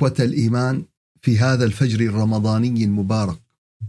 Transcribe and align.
إخوة 0.00 0.14
الإيمان 0.20 0.84
في 1.20 1.38
هذا 1.38 1.64
الفجر 1.64 2.00
الرمضاني 2.00 2.84
المبارك 2.84 3.40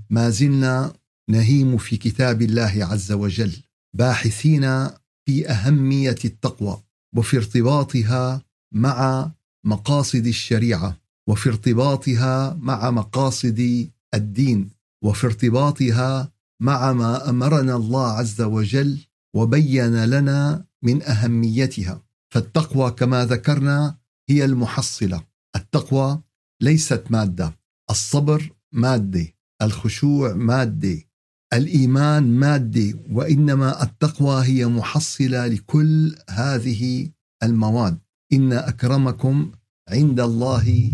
ما 0.09 0.29
زلنا 0.29 0.93
نهيم 1.29 1.77
في 1.77 1.97
كتاب 1.97 2.41
الله 2.41 2.87
عز 2.91 3.11
وجل 3.11 3.53
باحثين 3.93 4.87
في 5.25 5.49
أهمية 5.49 6.15
التقوى 6.25 6.81
وفي 7.17 7.37
ارتباطها 7.37 8.41
مع 8.73 9.31
مقاصد 9.65 10.25
الشريعة 10.25 10.97
وفي 11.27 11.49
ارتباطها 11.49 12.57
مع 12.61 12.91
مقاصد 12.91 13.89
الدين 14.13 14.69
وفي 15.03 15.27
ارتباطها 15.27 16.31
مع 16.61 16.93
ما 16.93 17.29
أمرنا 17.29 17.75
الله 17.75 18.07
عز 18.07 18.41
وجل 18.41 18.99
وبين 19.35 20.05
لنا 20.05 20.65
من 20.83 21.03
أهميتها. 21.03 22.01
فالتقوى 22.29 22.91
كما 22.91 23.25
ذكرنا 23.25 23.97
هي 24.29 24.45
المحصلة. 24.45 25.30
التقوى 25.55 26.21
ليست 26.61 27.03
مادة 27.09 27.59
الصبر 27.89 28.51
ماده 28.71 29.27
الخشوع 29.61 30.33
ماده 30.33 31.11
الإيمان 31.53 32.23
ماده 32.39 32.99
وإنما 33.11 33.83
التقوى 33.83 34.45
هي 34.45 34.67
محصلة 34.67 35.47
لكل 35.47 36.15
هذه 36.29 37.09
المواد. 37.43 37.99
إن 38.33 38.53
أكرمكم 38.53 39.51
عند 39.89 40.19
الله 40.19 40.91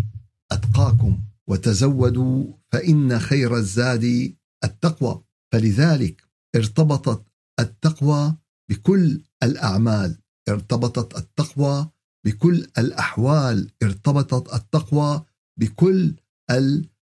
أتقاكم 0.51 1.19
وتزودوا 1.49 2.53
فإن 2.71 3.19
خير 3.19 3.57
الزاد 3.57 4.35
التقوى. 4.63 5.23
فلذلك 5.53 6.23
ارتبطت 6.55 7.25
التقوى 7.59 8.37
بكل 8.69 9.21
الأعمال. 9.43 10.17
ارتبطت 10.49 11.17
التقوى 11.17 11.89
بكل 12.27 12.67
الأحوال 12.77 13.71
ارتبطت 13.83 14.53
التقوى 14.53 15.25
بكل 15.59 16.15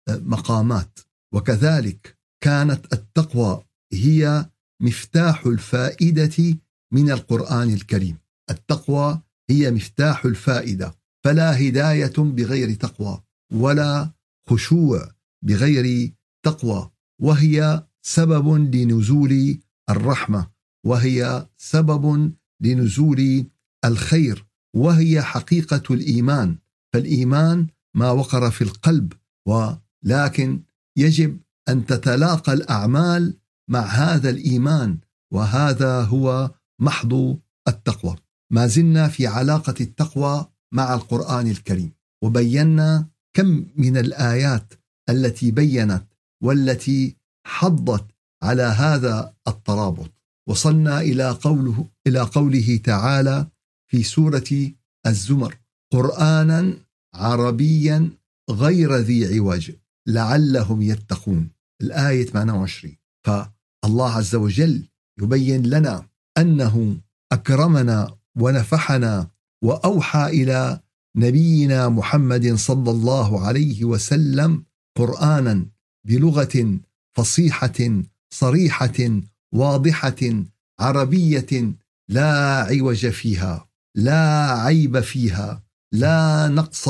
المقامات. 0.09 0.99
وكذلك 1.35 2.19
كانت 2.45 2.93
التقوى 2.93 3.65
هي 3.93 4.51
مفتاح 4.83 5.47
الفائدة 5.47 6.59
من 6.93 7.11
القرآن 7.11 7.73
الكريم. 7.73 8.19
التقوى 8.51 9.21
هي 9.51 9.71
مفتاح 9.71 10.25
الفائدة 10.25 10.95
فلا 11.25 11.69
هداية 11.69 12.17
بغير 12.19 12.75
تقوى 12.75 13.23
ولا 13.53 14.11
خشوع 14.49 15.09
بغير 15.45 16.15
تقوى 16.45 16.91
وهي 17.23 17.87
سبب 18.03 18.75
لنزول 18.75 19.59
الرحمة 19.91 20.51
وهي 20.87 21.49
سبب 21.57 22.35
لنزول 22.61 23.47
الخير. 23.85 24.46
وهي 24.77 25.23
حقيقة 25.23 25.83
الإيمان. 25.95 26.57
فالإيمان 26.93 27.67
ما 27.95 28.11
وقر 28.11 28.51
في 28.51 28.65
القلب 28.65 29.13
ولكن 29.49 30.63
يجب 30.99 31.41
أن 31.69 31.87
تتلاقى 31.87 32.53
الأعمال 32.53 33.39
مع 33.71 33.81
هذا 33.81 34.31
الإيمان 34.31 34.99
وهذا 35.33 36.01
هو 36.01 36.51
محض 36.81 37.39
التقوى. 37.69 38.17
ما 38.53 38.67
زلنا 38.67 39.09
في 39.09 39.27
علاقة 39.27 39.75
التقوى 39.81 40.47
مع 40.73 40.95
القرآن 40.95 41.47
الكريم 41.51 41.93
وبينا 42.25 43.09
كم 43.37 43.67
من 43.77 43.97
الآيات 43.97 44.75
التي 45.11 45.51
بينت 45.51 46.05
والتي 46.43 47.17
حضت 47.47 48.07
على 48.43 48.63
هذا 48.63 49.35
الترابط. 49.49 50.13
وصلنا 50.49 51.01
إلى 51.01 51.31
قوله 51.31 51.89
إلى 52.07 52.21
قوله 52.21 52.81
تعالى 52.85 53.47
في 53.97 54.03
سورة 54.03 54.73
الزمر 55.07 55.57
قرانا 55.93 56.75
عربيا 57.15 58.11
غير 58.51 58.97
ذي 58.97 59.39
عوج 59.39 59.71
لعلهم 60.07 60.83
يتقون. 60.83 61.51
الآية 61.83 62.25
28 62.25 62.97
فالله 63.27 64.11
عز 64.11 64.35
وجل 64.35 64.89
يبين 65.23 65.67
لنا 65.67 66.09
أنه 66.39 66.97
أكرمنا 67.33 68.17
ونفحنا 68.39 69.31
وأوحى 69.65 70.27
إلى 70.27 70.81
نبينا 71.17 71.89
محمد 71.89 72.55
صلى 72.55 72.91
الله 72.91 73.47
عليه 73.47 73.85
وسلم 73.85 74.65
قرآنا 74.99 75.67
بلغة 76.09 76.79
فصيحة 77.17 78.03
صريحة 78.31 79.21
واضحة 79.55 80.45
عربية 80.81 81.75
لا 82.09 82.63
عوج 82.63 83.09
فيها. 83.09 83.66
لا 83.97 84.51
عيب 84.53 85.01
فيها 85.01 85.65
لا 85.93 86.49
نقص 86.49 86.89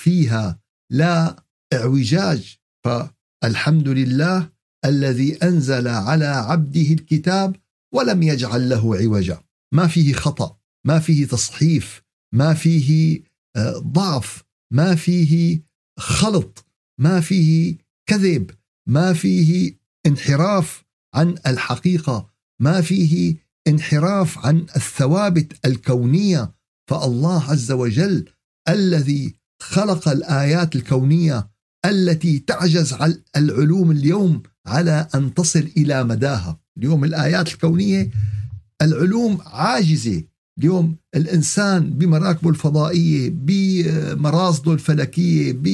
فيها 0.00 0.60
لا 0.90 1.44
اعوجاج. 1.72 2.56
فالحمد 2.84 3.88
لله 3.88 4.50
الذي 4.84 5.36
أنزل 5.36 5.88
على 5.88 6.26
عبده 6.26 6.92
الكتاب 6.92 7.56
ولم 7.94 8.22
يجعل 8.22 8.68
له 8.68 8.96
عوجا. 8.96 9.42
ما 9.74 9.86
فيه 9.86 10.12
خطأ 10.12 10.58
ما 10.86 10.98
فيه 10.98 11.26
تصحيف 11.26 12.02
ما 12.34 12.54
فيه 12.54 13.20
آه، 13.56 13.78
ضعف 13.78 14.42
ما 14.72 14.94
فيه 14.94 15.62
خلط 15.98 16.66
ما 17.00 17.20
فيه 17.20 17.76
كذب 18.06 18.50
ما 18.88 19.12
فيه 19.12 19.78
انحراف 20.06 20.84
عن 21.14 21.34
الحقيقة 21.46 22.30
ما 22.60 22.80
فيه 22.80 23.36
انحراف 23.68 24.46
عن 24.46 24.66
الثوابت 24.76 25.66
الكونية 25.66 26.52
فالله 26.90 27.50
عز 27.50 27.72
وجل 27.72 28.24
الذي 28.68 29.34
خلق 29.62 30.08
الآيات 30.08 30.76
الكونية 30.76 31.50
التي 31.86 32.38
تعجز 32.38 32.94
العلوم 33.36 33.90
اليوم 33.90 34.42
على 34.66 35.08
أن 35.14 35.34
تصل 35.34 35.68
إلى 35.76 36.04
مداها، 36.04 36.60
اليوم 36.78 37.04
الآيات 37.04 37.48
الكونية 37.48 38.10
العلوم 38.82 39.38
عاجزة، 39.46 40.22
اليوم 40.58 40.96
الإنسان 41.14 41.90
بمراكبه 41.90 42.50
الفضائية، 42.50 43.30
بمراصده 43.34 44.72
الفلكية، 44.72 45.52
ب 45.52 45.66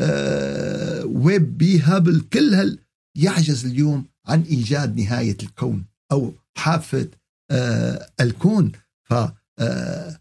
آه، 0.00 1.04
ويب 1.04 1.58
بهابل 1.58 2.20
كل 2.32 2.54
هال 2.54 2.78
يعجز 3.16 3.66
اليوم 3.66 4.04
عن 4.26 4.42
إيجاد 4.42 5.00
نهاية 5.00 5.36
الكون 5.42 5.84
أو 6.12 6.32
حافه 6.56 7.08
آه، 7.50 8.08
الكون. 8.20 8.72
ف 9.04 9.14
آه، 9.58 10.20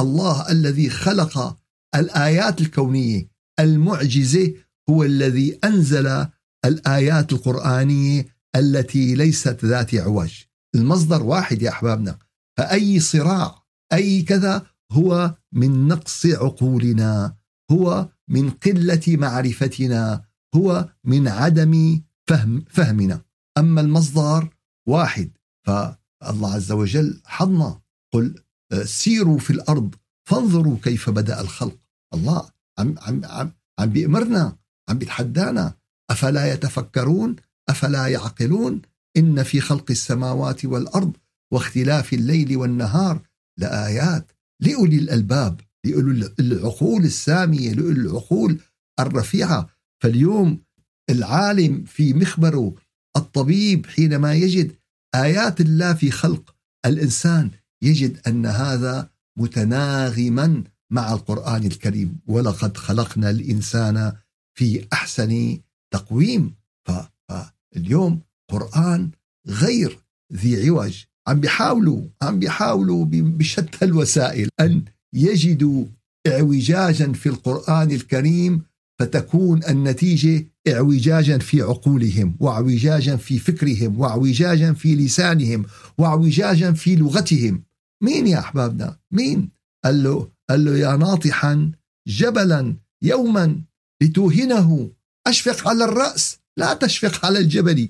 الله 0.00 0.50
الذي 0.50 0.90
خلق 0.90 1.58
الآيات 1.94 2.60
الكونية 2.60 3.28
المعجزة 3.60 4.54
هو 4.90 5.04
الذي 5.04 5.58
أنزل 5.64 6.26
الآيات 6.64 7.32
القرآنية 7.32 8.26
التي 8.56 9.14
ليست 9.14 9.64
ذات 9.64 9.94
عوج. 9.94 10.32
المصدر 10.74 11.22
واحد 11.22 11.62
يا 11.62 11.70
أحبابنا. 11.70 12.18
فأي 12.58 13.00
صراع 13.00 13.62
أي 13.92 14.22
كذا 14.22 14.66
هو 14.92 15.34
من 15.52 15.88
نقص 15.88 16.26
عقولنا 16.26 17.36
هو 17.70 18.08
من 18.28 18.50
قلة 18.50 19.02
معرفتنا 19.08 20.24
هو 20.54 20.88
من 21.04 21.28
عدم 21.28 22.02
فهم 22.26 22.64
فهمنا. 22.68 23.22
أما 23.58 23.80
المصدر 23.80 24.48
واحد. 24.88 25.30
فالله 25.66 26.54
عز 26.54 26.72
وجل 26.72 27.20
حضنا 27.24 27.80
قل 28.12 28.42
سيروا 28.84 29.38
في 29.38 29.50
الأرض 29.50 29.94
فانظروا 30.28 30.76
كيف 30.82 31.10
بدأ 31.10 31.40
الخلق. 31.40 31.78
الله 32.14 32.50
عم 32.78 32.94
عم 32.98 33.24
عم 33.24 33.52
عم 33.78 33.90
بيأمرنا 33.90 34.56
عم 34.88 34.98
بيتحدانا. 34.98 35.74
أفلا 36.10 36.52
يتفكرون؟ 36.52 37.36
أفلا 37.68 38.06
يعقلون؟ 38.06 38.82
إن 39.16 39.42
في 39.42 39.60
خلق 39.60 39.90
السماوات 39.90 40.64
والأرض 40.64 41.16
واختلاف 41.52 42.12
الليل 42.12 42.56
والنهار 42.56 43.22
لآيات 43.58 44.32
لأولي 44.60 44.96
الألباب 44.96 45.60
لاولي 45.84 46.34
العقول 46.40 47.04
السامية 47.04 47.72
لأولي 47.72 48.00
العقول 48.00 48.60
الرفيعة. 49.00 49.68
فاليوم 50.02 50.62
العالم 51.10 51.84
في 51.84 52.14
مخبره 52.14 52.74
الطبيب 53.16 53.86
حينما 53.86 54.34
يجد 54.34 54.72
آيات 55.14 55.60
الله 55.60 55.94
في 55.94 56.10
خلق 56.10 56.54
الإنسان 56.86 57.50
يجد 57.82 58.20
أن 58.26 58.46
هذا 58.46 59.10
متناغما 59.38 60.64
مع 60.90 61.12
القرآن 61.12 61.66
الكريم. 61.66 62.18
ولقد 62.26 62.76
خلقنا 62.76 63.30
الإنسان 63.30 64.12
في 64.58 64.86
أحسن 64.92 65.58
تقويم. 65.94 66.54
فاليوم 66.88 68.20
قرآن 68.50 69.10
غير 69.48 69.98
ذي 70.32 70.68
عوج. 70.68 71.04
عم 71.28 71.40
بيحاولوا 71.40 72.02
عم 72.22 72.38
بيحاولوا 72.38 73.04
بشتى 73.10 73.84
الوسائل 73.84 74.48
أن 74.60 74.84
يجدوا 75.14 75.84
اعوجاجا 76.26 77.12
في 77.12 77.28
القرآن 77.28 77.90
الكريم 77.90 78.62
فتكون 79.00 79.64
النتيجة 79.64 80.46
اعوجاجا 80.68 81.38
في 81.38 81.62
عقولهم 81.62 82.36
واعوجاجا 82.40 83.16
في 83.16 83.38
فكرهم 83.38 84.00
واعوجاجا 84.00 84.72
في 84.72 84.96
لسانهم 84.96 85.64
واعوجاجا 85.98 86.72
في 86.72 86.96
لغتهم. 86.96 87.62
مين 88.02 88.26
يا 88.26 88.38
أحبابنا؟ 88.38 88.98
مين؟ 89.10 89.50
قال 89.84 90.02
له 90.02 90.28
قال 90.50 90.64
له 90.64 90.78
يا 90.78 90.96
ناطحا 90.96 91.72
جبلا 92.08 92.76
يوما 93.02 93.60
لتوهنه. 94.02 94.90
أشفق 95.26 95.68
على 95.68 95.84
الرأس 95.84 96.38
لا 96.56 96.74
تشفق 96.74 97.26
على 97.26 97.38
الجبل. 97.38 97.88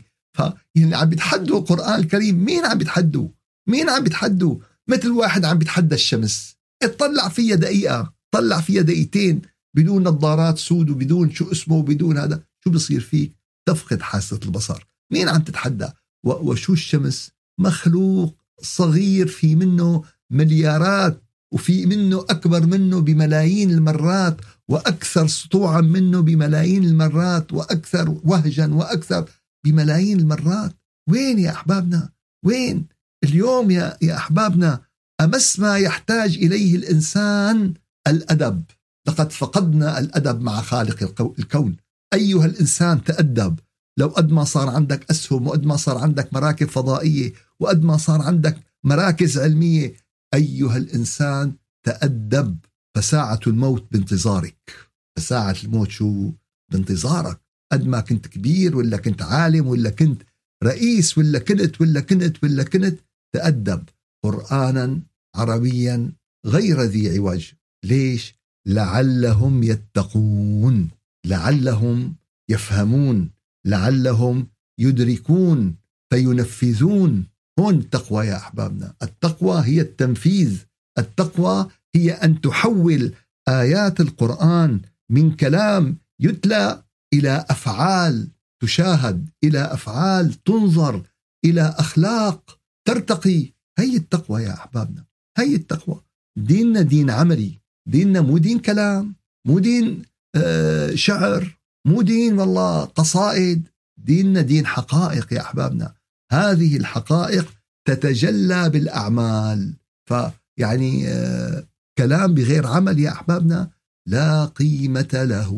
يعني 0.75 0.95
عم 0.95 1.09
بيتحدوا 1.09 1.59
القرآن 1.59 2.01
الكريم. 2.01 2.45
مين 2.45 2.65
عم 2.65 2.79
بيتحدوا 2.79 3.29
مين 3.69 3.89
عم 3.89 4.03
بيتحدوا 4.03 4.57
مثل 4.89 5.11
واحد 5.11 5.45
عم 5.45 5.59
بيتحدى 5.59 5.95
الشمس. 5.95 6.57
اطلع 6.83 7.29
فيها 7.29 7.57
دقيقة 7.57 8.13
طلع 8.35 8.61
فيها 8.61 8.83
دقيقتين. 8.83 9.43
بدون 9.77 10.03
نظارات 10.03 10.59
سود 10.59 10.91
وبدون 10.91 11.31
شو 11.31 11.53
اسمه 11.53 11.77
وبدون 11.77 12.19
هذا 12.19 12.43
شو 12.65 12.71
بصير 12.71 13.01
فيك؟ 13.01 13.33
تفقد 13.69 14.03
حاسة 14.03 14.41
البصر. 14.45 14.87
مين 15.13 15.29
عم 15.29 15.43
تتحدى؟ 15.43 15.89
وشو 16.25 16.73
الشمس؟ 16.73 17.31
مخلوق 17.61 18.37
صغير 18.63 19.27
في 19.27 19.57
منه 19.57 20.05
مليارات 20.31 21.23
وفي 21.53 21.87
منه 21.87 22.27
أكبر 22.31 22.67
منه 22.67 23.01
بملايين 23.01 23.71
المرات 23.71 24.41
وأكثر 24.69 25.27
سطوعا 25.27 25.81
منه 25.81 26.21
بملايين 26.21 26.85
المرات 26.85 27.53
وأكثر 27.53 28.21
وهجا 28.25 28.75
وأكثر 28.75 29.31
بملايين 29.65 30.21
المرات. 30.21 30.73
وين 31.11 31.39
يا 31.39 31.51
أحبابنا؟ 31.51 32.13
وين؟ 32.45 32.87
اليوم 33.25 33.71
يا, 33.71 33.99
يا 34.03 34.17
أحبابنا 34.17 34.81
أمس 35.21 35.61
ما 35.61 35.79
يحتاج 35.79 36.37
إليه 36.37 36.77
الإنسان؟ 36.77 37.75
الأدب. 38.09 38.63
لقد 39.09 39.33
فقدنا 39.33 39.99
الأدب 39.99 40.41
مع 40.41 40.61
خالق 40.61 41.23
الكون. 41.39 41.77
أيها 42.15 42.47
الإنسان 42.47 43.05
تأدب. 43.05 43.59
لو 43.99 44.09
قد 44.09 44.33
ما 44.33 44.45
صار 44.45 44.69
عندك 44.69 45.11
أسهم 45.11 45.47
وقد 45.47 45.65
ما 45.67 45.77
صار 45.77 45.99
عندك 45.99 46.35
مراكب 46.35 46.69
فضائية 46.69 47.33
وقد 47.61 47.85
ما 47.85 47.97
صار 47.97 48.23
عندك 48.23 48.57
مراكز 48.85 49.39
علمية 49.39 49.95
أيها 50.35 50.77
الإنسان 50.77 51.53
تأدب. 51.87 52.59
فساعة 52.97 53.41
الموت 53.47 53.93
بانتظارك. 53.93 54.73
فساعة 55.19 55.57
الموت 55.65 55.91
شو؟ 55.91 56.33
بانتظارك. 56.73 57.41
قد 57.73 57.87
ما 57.87 58.01
كنت 58.01 58.27
كبير 58.27 58.77
ولا 58.77 58.97
كنت 58.97 59.23
عالم 59.23 59.67
ولا 59.67 59.91
كنت 59.91 60.23
رئيس 60.65 61.19
ولا 61.19 61.39
كنت 61.39 61.81
ولا 61.81 62.01
كنت 62.01 62.45
ولا 62.45 62.63
كنت 62.65 63.01
تأدب. 63.35 63.89
قرآنا 64.25 65.01
عربيا 65.37 66.13
غير 66.47 66.81
ذي 66.81 67.19
عوج. 67.19 67.53
ليش؟ 67.85 68.42
لعلهم 68.67 69.63
يتقون 69.63 70.91
لعلهم 71.27 72.17
يفهمون 72.51 73.31
لعلهم 73.67 74.47
يدركون 74.79 75.77
فينفذون. 76.13 77.27
هون 77.59 77.75
التقوى 77.75 78.27
يا 78.27 78.37
أحبابنا. 78.37 78.95
التقوى 79.03 79.63
هي 79.65 79.81
التنفيذ. 79.81 80.59
التقوى 80.99 81.69
هي 81.95 82.13
أن 82.13 82.41
تحول 82.41 83.13
آيات 83.49 84.01
القرآن 84.01 84.81
من 85.11 85.37
كلام 85.37 85.99
يتلى 86.21 86.83
إلى 87.15 87.45
أفعال 87.51 88.29
تشاهد 88.63 89.31
إلى 89.45 89.59
أفعال 89.59 90.43
تنظر 90.45 91.03
إلى 91.45 91.63
أخلاق 91.79 92.59
ترتقي. 92.89 93.53
هي 93.79 93.97
التقوى 93.97 94.43
يا 94.43 94.55
أحبابنا. 94.55 95.05
هي 95.39 95.55
التقوى. 95.55 96.03
ديننا 96.39 96.83
دين 96.83 97.11
عملي. 97.11 97.62
ديننا 97.89 98.21
مو 98.21 98.39
دين 98.39 98.59
كلام 98.59 99.15
مو 99.47 99.59
دين 99.59 100.03
آه، 100.37 100.95
شعر 100.95 101.59
مو 101.87 102.03
دين 102.03 102.39
والله 102.39 102.85
قصائد. 102.85 103.69
ديننا 103.99 104.41
دين 104.41 104.67
حقائق 104.67 105.33
يا 105.33 105.41
أحبابنا. 105.41 105.95
هذه 106.33 106.77
الحقائق 106.77 107.53
تتجلى 107.89 108.71
بالأعمال. 108.71 109.75
فيعني 110.09 111.09
آه، 111.09 111.65
كلام 111.99 112.35
بغير 112.35 112.67
عمل 112.67 112.99
يا 112.99 113.13
أحبابنا 113.13 113.71
لا 114.09 114.45
قيمة 114.45 115.09
له 115.13 115.53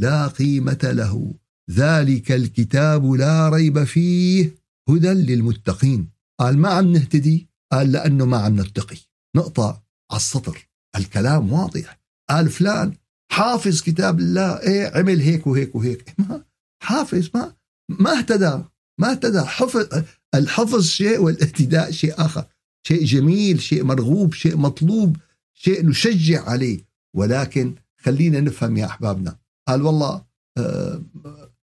لا 0.00 0.26
قيمة 0.26 0.78
له. 0.82 1.34
ذلك 1.70 2.32
الكتاب 2.32 3.12
لا 3.12 3.48
ريب 3.48 3.84
فيه 3.84 4.54
هدى 4.88 5.08
للمتقين. 5.08 6.10
قال 6.40 6.58
ما 6.58 6.68
عم 6.68 6.92
نهتدي؟ 6.92 7.48
قال 7.72 7.92
لأنه 7.92 8.24
ما 8.24 8.36
عم 8.36 8.60
نتقي. 8.60 8.96
نقطة 9.36 9.82
على 10.10 10.16
السطر. 10.16 10.68
الكلام 10.96 11.52
واضح. 11.52 12.00
قال 12.30 12.50
فلان 12.50 12.92
حافظ 13.32 13.82
كتاب 13.82 14.18
الله. 14.18 14.60
إيه 14.60 14.98
عمل 14.98 15.20
هيك 15.20 15.46
وهيك 15.46 15.74
وهيك. 15.74 16.14
ما 16.18 16.44
حافظ 16.82 17.28
ما 17.34 17.54
ما 17.88 18.18
اهتدى 18.18 18.64
ما 19.00 19.10
اهتدى. 19.10 19.40
حفظ 19.40 20.04
الحفظ 20.34 20.84
شيء 20.86 21.20
والاهتداء 21.20 21.90
شيء 21.90 22.14
آخر. 22.18 22.44
شيء 22.86 23.04
جميل 23.04 23.62
شيء 23.62 23.84
مرغوب 23.84 24.34
شيء 24.34 24.56
مطلوب 24.56 25.16
شيء 25.54 25.86
نشجع 25.86 26.44
عليه. 26.50 26.84
ولكن 27.16 27.74
خلينا 28.00 28.40
نفهم 28.40 28.76
يا 28.76 28.86
أحبابنا. 28.86 29.36
قال 29.68 29.82
والله 29.82 30.24
آه، 30.58 31.02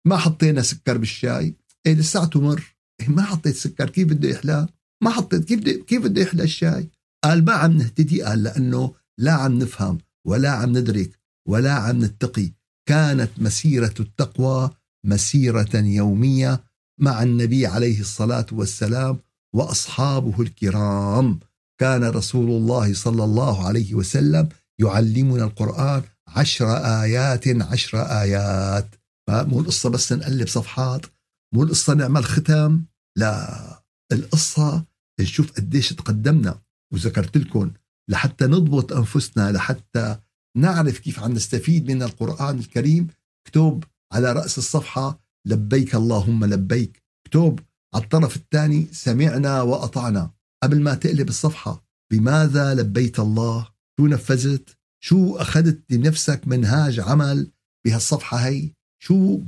ما 0.06 0.17
حطينا 0.17 0.62
سكر 0.62 0.99
بالشاي. 0.99 1.55
إيه 1.87 1.94
لساته 1.94 2.41
مر. 2.41 2.76
إيه 3.00 3.09
ما 3.09 3.23
حطيت 3.23 3.56
سكر. 3.56 3.91
كيف 3.91 4.09
بده 4.09 4.29
يحلى؟ 4.29 4.69
ما 5.03 5.11
حطيت. 5.11 5.44
كيف 5.44 5.61
كيف 5.85 6.03
بده 6.03 6.23
يحلى 6.23 6.43
الشاي؟ 6.43 6.88
قال 7.25 7.44
ما 7.44 7.53
عم 7.53 7.73
نهتدي. 7.73 8.23
قال 8.23 8.43
لأنه 8.43 8.94
لا 9.19 9.32
عم 9.32 9.59
نفهم 9.59 9.99
ولا 10.26 10.50
عم 10.50 10.79
ندرك 10.79 11.11
ولا 11.49 11.73
عم 11.73 12.05
نتقي. 12.05 12.53
كانت 12.88 13.31
مسيرة 13.38 13.94
التقوى 14.00 14.70
مسيرة 15.06 15.76
يومية 15.76 16.65
مع 17.00 17.23
النبي 17.23 17.67
عليه 17.67 18.00
الصلاة 18.00 18.47
والسلام 18.53 19.19
وأصحابه 19.55 20.43
الكرام. 20.43 21.41
كان 21.81 22.05
رسول 22.05 22.50
الله 22.50 22.94
صلى 22.94 23.25
الله 23.25 23.67
عليه 23.67 23.94
وسلم 23.94 24.49
يعلمنا 24.81 25.44
القرآن 25.44 26.03
عشر 26.29 26.76
آيات 26.76 27.49
عشر 27.49 28.03
آيات. 28.03 28.94
مو 29.31 29.61
القصة 29.61 29.91
بس 29.91 30.12
نقلب 30.12 30.49
صفحات. 30.49 31.06
مو 31.55 31.63
القصة 31.63 31.94
نعمل 31.94 32.25
ختم 32.25 32.82
لا 33.17 33.82
القصة 34.13 34.84
نشوف 35.20 35.53
قديش 35.53 35.89
تقدمنا. 35.89 36.60
وذكرت 36.93 37.37
لكم 37.37 37.70
لحتى 38.08 38.46
نضبط 38.46 38.93
أنفسنا 38.93 39.53
لحتى 39.53 40.17
نعرف 40.56 40.98
كيف 40.98 41.20
عم 41.20 41.32
نستفيد 41.32 41.91
من 41.91 42.03
القرآن 42.03 42.58
الكريم. 42.58 43.06
اكتب 43.46 43.84
على 44.12 44.32
رأس 44.32 44.58
الصفحة 44.58 45.20
لبيك 45.46 45.94
اللهم 45.94 46.44
لبيك. 46.44 47.03
اكتب 47.27 47.60
على 47.94 48.05
الطرف 48.05 48.36
الثاني 48.36 48.88
سمعنا 48.93 49.62
وأطعنا. 49.62 50.31
قبل 50.62 50.81
ما 50.81 50.94
تقلب 50.94 51.29
الصفحة 51.29 51.84
بماذا 52.12 52.74
لبيت 52.74 53.20
الله؟ 53.20 53.69
شو 54.00 54.06
نفذت؟ 54.06 54.77
شو 55.05 55.36
أخذت 55.36 55.81
لنفسك 55.91 56.48
منهاج 56.48 57.00
عمل 57.00 57.50
بهالصفحة 57.86 58.36
هي؟ 58.36 58.70
شو 59.03 59.41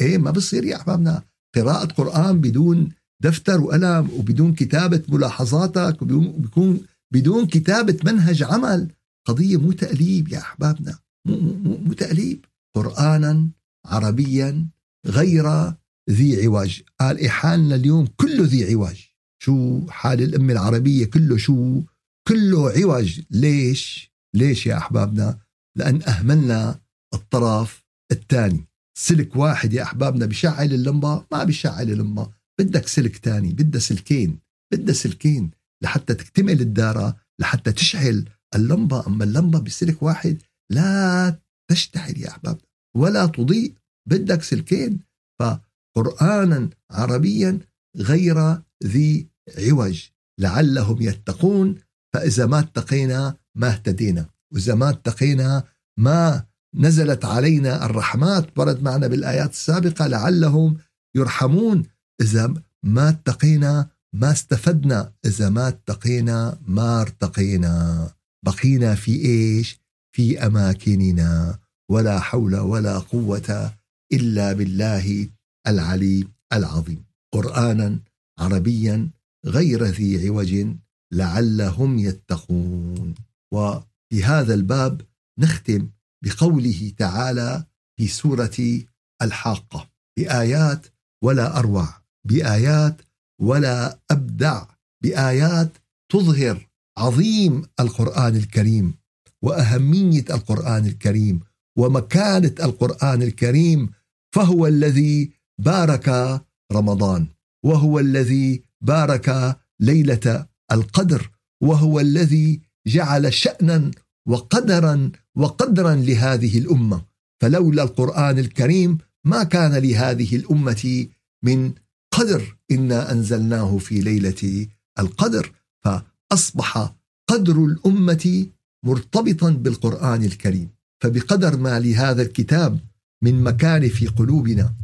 إيه 0.00 0.18
ما 0.18 0.30
بصير 0.30 0.64
يا 0.64 0.76
أحبابنا. 0.76 1.22
قراءة 1.54 1.86
قرآن 1.86 2.40
بدون 2.40 2.88
دفتر 3.22 3.60
وقلم 3.60 4.10
وبدون 4.18 4.54
كتابة 4.54 5.02
ملاحظاتك 5.08 6.02
وبيكون 6.02 6.80
بدون 7.12 7.46
كتابة 7.46 7.98
منهج 8.04 8.42
عمل. 8.42 8.92
قضية 9.26 9.56
مو 9.56 9.72
تأليب 9.72 10.28
يا 10.28 10.38
أحبابنا. 10.38 10.98
مو, 11.26 11.36
مو, 11.40 11.76
مو 11.76 11.92
تأليب. 11.92 12.44
قرآنا 12.76 13.50
عربيا 13.86 14.68
غير 15.06 15.72
ذي 16.10 16.44
عوج 16.44 16.80
قال 17.00 17.30
حالنا 17.30 17.74
اليوم 17.74 18.06
كله 18.06 18.44
ذي 18.44 18.72
عوج 18.72 19.00
شو 19.42 19.86
حال 19.90 20.22
الأمة 20.22 20.52
العربية 20.52 21.04
كله 21.04 21.36
شو؟ 21.36 21.82
كله 22.28 22.70
عوج 22.70 23.20
ليش؟ 23.30 24.12
ليش 24.34 24.66
يا 24.66 24.76
أحبابنا؟ 24.76 25.38
لأن 25.78 26.02
أهملنا 26.02 26.80
الطرف 27.14 27.84
الثاني. 28.12 28.66
سلك 28.98 29.36
واحد 29.36 29.72
يا 29.72 29.82
أحبابنا 29.82 30.26
بشعل 30.26 30.72
اللمبة؟ 30.72 31.26
ما 31.32 31.44
بشعل 31.44 31.90
اللمبة. 31.90 32.30
بدك 32.60 32.86
سلك 32.88 33.18
تاني 33.18 33.52
بدها 33.52 33.80
سلكين 33.80 34.38
بدها 34.72 34.94
سلكين. 34.94 35.50
لحتى 35.82 36.14
تكتمل 36.14 36.60
الدارة 36.60 37.16
لحتى 37.38 37.72
تشعل 37.72 38.28
اللمبة. 38.54 39.06
أما 39.06 39.24
اللمبة 39.24 39.60
بسلك 39.60 40.02
واحد 40.02 40.42
لا 40.70 41.38
تشتعل 41.70 42.14
يا 42.16 42.28
أحباب 42.28 42.58
ولا 42.96 43.26
تضيء. 43.26 43.74
بدك 44.08 44.42
سلكين 44.42 45.00
فقرآنا 45.40 46.70
عربيا 46.90 47.58
غير 47.96 48.58
ذي 48.84 49.28
عوج. 49.58 50.08
لعلهم 50.40 51.02
يتقون. 51.02 51.74
فإذا 52.14 52.46
ما 52.46 52.58
اتقينا 52.58 53.36
ما 53.54 53.68
اهتدينا. 53.68 54.26
وإذا 54.54 54.74
ما 54.74 54.90
اتقينا 54.90 55.64
ما 55.98 56.44
نزلت 56.74 57.24
علينا 57.24 57.86
الرحمات. 57.86 58.58
ورد 58.58 58.82
معنا 58.82 59.06
بالآيات 59.06 59.50
السابقة 59.50 60.06
لعلهم 60.06 60.76
يرحمون. 61.16 61.82
إذا 62.20 62.54
ما 62.82 63.08
اتقينا 63.08 63.88
ما 64.14 64.32
استفدنا 64.32 65.12
إذا 65.24 65.48
ما 65.48 65.68
اتقينا 65.68 66.58
ما 66.66 67.00
ارتقينا. 67.00 68.10
بقينا 68.44 68.94
في 68.94 69.24
إيش؟ 69.24 69.80
في 70.14 70.46
أماكننا. 70.46 71.58
ولا 71.90 72.20
حول 72.20 72.56
ولا 72.56 72.98
قوة 72.98 73.72
إلا 74.12 74.52
بالله 74.52 75.28
العلي 75.66 76.28
العظيم. 76.52 77.04
قرآنا 77.34 78.00
عربيا 78.38 79.10
غير 79.46 79.84
ذي 79.84 80.28
عوج 80.28 80.66
لعلهم 81.12 81.98
يتقون. 81.98 83.14
وفي 83.54 84.24
هذا 84.24 84.54
الباب 84.54 85.00
نختم 85.38 85.88
بقوله 86.24 86.92
تعالى 86.98 87.64
في 87.98 88.08
سورة 88.08 88.80
الحاقة. 89.22 89.90
بآيات 90.18 90.86
ولا 91.24 91.58
أروع. 91.58 91.88
بآيات 92.28 93.00
ولا 93.42 93.98
أبدع 94.10 94.64
بآيات 95.02 95.72
تظهر 96.12 96.68
عظيم 96.98 97.62
القرآن 97.80 98.36
الكريم 98.36 98.94
وأهمية 99.42 100.24
القرآن 100.30 100.86
الكريم 100.86 101.40
ومكانة 101.78 102.54
القرآن 102.62 103.22
الكريم 103.22 103.90
فهو 104.34 104.66
الذي 104.66 105.32
بارك 105.58 106.40
رمضان 106.72 107.26
وهو 107.64 107.98
الذي 107.98 108.62
بارك 108.80 109.58
ليلة 109.80 110.46
القدر 110.72 111.30
وهو 111.62 112.00
الذي 112.00 112.60
جعل 112.86 113.32
شأنا 113.32 113.90
وقدرا 114.28 115.12
وقدرا 115.34 115.94
لهذه 115.94 116.58
الأمة. 116.58 117.04
فلولا 117.42 117.82
القرآن 117.82 118.38
الكريم 118.38 118.98
ما 119.24 119.42
كان 119.44 119.74
لهذه 119.74 120.36
الأمة 120.36 121.06
من 121.42 121.72
قدر. 122.14 122.56
إنا 122.74 123.12
أنزلناه 123.12 123.78
في 123.78 124.00
ليلة 124.00 124.66
القدر 124.98 125.52
فأصبح 125.84 126.94
قدر 127.28 127.64
الأمة 127.64 128.46
مرتبطا 128.84 129.50
بالقرآن 129.50 130.24
الكريم. 130.24 130.68
فبقدر 131.02 131.56
ما 131.56 131.80
لهذا 131.80 132.22
الكتاب 132.22 132.78
من 133.22 133.42
مكان 133.42 133.88
في 133.88 134.06
قلوبنا 134.06 134.74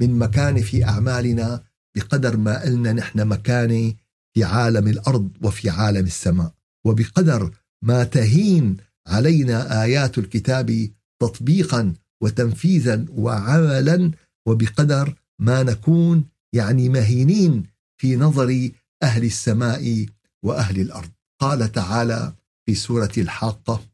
من 0.00 0.18
مكان 0.18 0.60
في 0.62 0.84
أعمالنا 0.84 1.62
بقدر 1.96 2.36
ما 2.36 2.62
قلنا 2.62 2.92
نحن 2.92 3.26
مكاني 3.26 3.96
في 4.34 4.44
عالم 4.44 4.88
الأرض 4.88 5.30
وفي 5.42 5.70
عالم 5.70 6.06
السماء. 6.06 6.52
وبقدر 6.86 7.50
ما 7.82 8.04
تهين 8.04 8.76
علينا 9.06 9.82
آيات 9.82 10.18
الكتاب 10.18 10.88
تطبيقا 11.20 11.94
وتنفيذا 12.22 13.04
وعملا 13.10 14.10
وبقدر 14.46 15.14
ما 15.38 15.62
نكون 15.62 16.24
يعني 16.54 16.88
مهينين 16.88 17.66
في 18.00 18.16
نظر 18.16 18.70
أهل 19.02 19.24
السماء 19.24 20.06
وأهل 20.44 20.80
الأرض. 20.80 21.10
قال 21.40 21.72
تعالى 21.72 22.32
في 22.66 22.74
سورة 22.74 23.12
الحاقة 23.18 23.84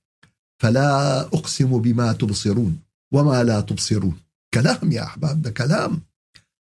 فلا 0.63 1.21
أقسم 1.21 1.79
بما 1.79 2.13
تبصرون 2.13 2.79
وما 3.13 3.45
لا 3.45 3.61
تبصرون. 3.61 4.17
كلام 4.55 4.93
يا 4.93 5.05
أحباب 5.05 5.43
ده 5.43 5.51
كلام. 5.51 6.03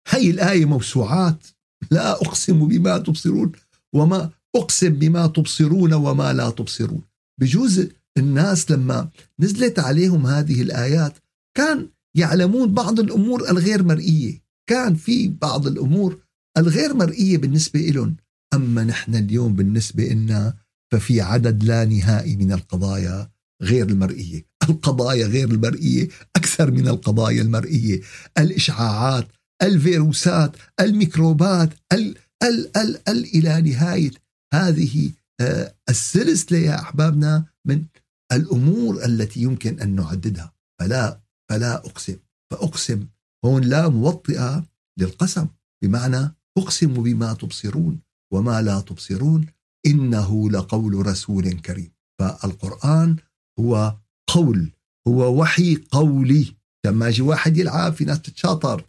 هي 0.08 0.30
الآية 0.30 0.66
موسوعات. 0.66 1.48
لا 1.92 2.12
أقسم 2.12 2.68
بما 2.68 2.98
تبصرون 2.98 3.52
وما 3.94 4.30
أقسم 4.56 4.90
بما 4.90 5.28
تبصرون 5.28 5.94
وما 5.94 6.34
لا 6.34 6.50
تبصرون. 6.50 7.02
بجوز 7.40 7.88
الناس 8.18 8.72
لما 8.72 9.10
نزلت 9.40 9.80
عليهم 9.80 10.28
هذه 10.28 10.62
الآيات 10.62 11.18
كان 11.58 11.90
يعلمون 12.16 12.74
بعض 12.74 13.00
الأمور 13.00 13.50
الغير 13.50 13.84
مرئية. 13.84 14.47
كان 14.70 14.96
في 14.96 15.28
بعض 15.28 15.68
الأمور 15.68 16.20
الغير 16.58 16.94
مرئية 16.94 17.38
بالنسبة 17.38 17.80
لهم 17.80 18.16
أما 18.54 18.84
نحن 18.84 19.16
اليوم 19.16 19.54
بالنسبة 19.54 20.04
لنا 20.04 20.58
ففي 20.92 21.22
عدد 21.22 21.64
لا 21.64 21.86
نهائي 21.86 22.36
من 22.36 22.52
القضايا 22.52 23.30
غير 23.64 23.90
المرئية. 23.90 24.46
القضايا 24.70 25.28
غير 25.28 25.52
المرئية 25.52 26.08
أكثر 26.36 26.72
من 26.72 26.88
القضايا 26.88 27.42
المرئية. 27.42 28.02
الإشعاعات 28.38 29.28
الفيروسات 29.62 30.56
الميكروبات 30.80 31.70
ال 31.94 32.18
ال 32.44 32.78
ال 32.78 33.10
ال 33.10 33.24
إلى 33.24 33.62
نهاية 33.62 34.12
هذه 34.54 35.12
آه، 35.42 35.76
السلسلة 35.90 36.58
يا 36.58 36.80
أحبابنا 36.80 37.46
من 37.68 37.86
الأمور 38.32 39.06
التي 39.06 39.42
يمكن 39.42 39.80
أن 39.80 39.96
نعددها. 39.96 40.54
فلا 40.80 41.22
فلا 41.50 41.76
أقسم. 41.76 42.18
فأقسم 42.52 43.08
هون 43.48 43.64
لا 43.64 43.90
موطئة 43.90 44.66
للقسم 45.00 45.48
بمعنى 45.84 46.36
أقسم 46.58 46.94
بما 46.94 47.34
تبصرون 47.34 48.00
وما 48.34 48.62
لا 48.62 48.80
تبصرون 48.80 49.46
إنه 49.86 50.50
لقول 50.50 51.08
رسول 51.08 51.52
كريم. 51.52 51.92
فالقرآن 52.20 53.16
هو 53.60 53.98
قول 54.28 54.72
هو 55.08 55.42
وحي 55.42 55.76
قولي. 55.92 56.56
لما 56.86 57.08
يجي 57.08 57.22
واحد 57.22 57.58
يلعب 57.58 57.94
في 57.94 58.06
ناس 58.06 58.22
تتشاطر 58.22 58.86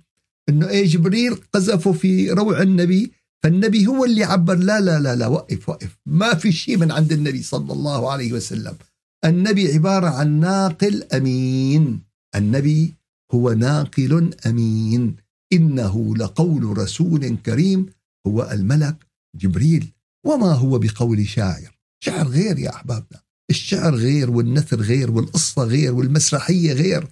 إنه 0.49 0.69
إيه 0.69 0.87
جبريل 0.87 1.35
قذفه 1.35 1.93
في 1.93 2.31
روع 2.31 2.63
النبي؟ 2.63 3.13
فالنبي 3.43 3.87
هو 3.87 4.05
اللي 4.05 4.25
عبر. 4.25 4.55
لا 4.55 4.81
لا 4.81 5.01
لا 5.01 5.17
لا 5.17 5.27
وقف 5.27 5.69
وقف. 5.69 5.99
ما 6.07 6.35
في 6.35 6.53
شيء 6.53 6.77
من 6.77 6.93
عند 6.93 7.13
النبي 7.13 7.43
صلى 7.43 7.73
الله 7.73 8.13
عليه 8.13 8.33
وسلم. 8.33 8.77
النبي 9.25 9.73
عبارة 9.73 10.09
عن 10.09 10.41
ناقل 10.41 11.03
أمين. 11.03 12.03
النبي 12.35 12.98
هو 13.33 13.53
ناقل 13.53 14.31
أمين. 14.47 15.17
إنه 15.53 16.17
لقول 16.17 16.79
رسول 16.79 17.37
كريم. 17.37 17.87
هو 18.27 18.51
الملك 18.53 19.07
جبريل. 19.37 19.93
وما 20.27 20.53
هو 20.53 20.79
بقول 20.79 21.29
شاعر؟ 21.29 21.79
شعر 22.05 22.29
غير 22.29 22.59
يا 22.59 22.75
أحبابنا. 22.75 23.21
الشعر 23.51 23.95
غير 23.95 24.31
والنثر 24.31 24.81
غير 24.81 25.11
والقصة 25.11 25.65
غير 25.65 25.95
والمسرحية 25.95 26.73
غير. 26.73 27.09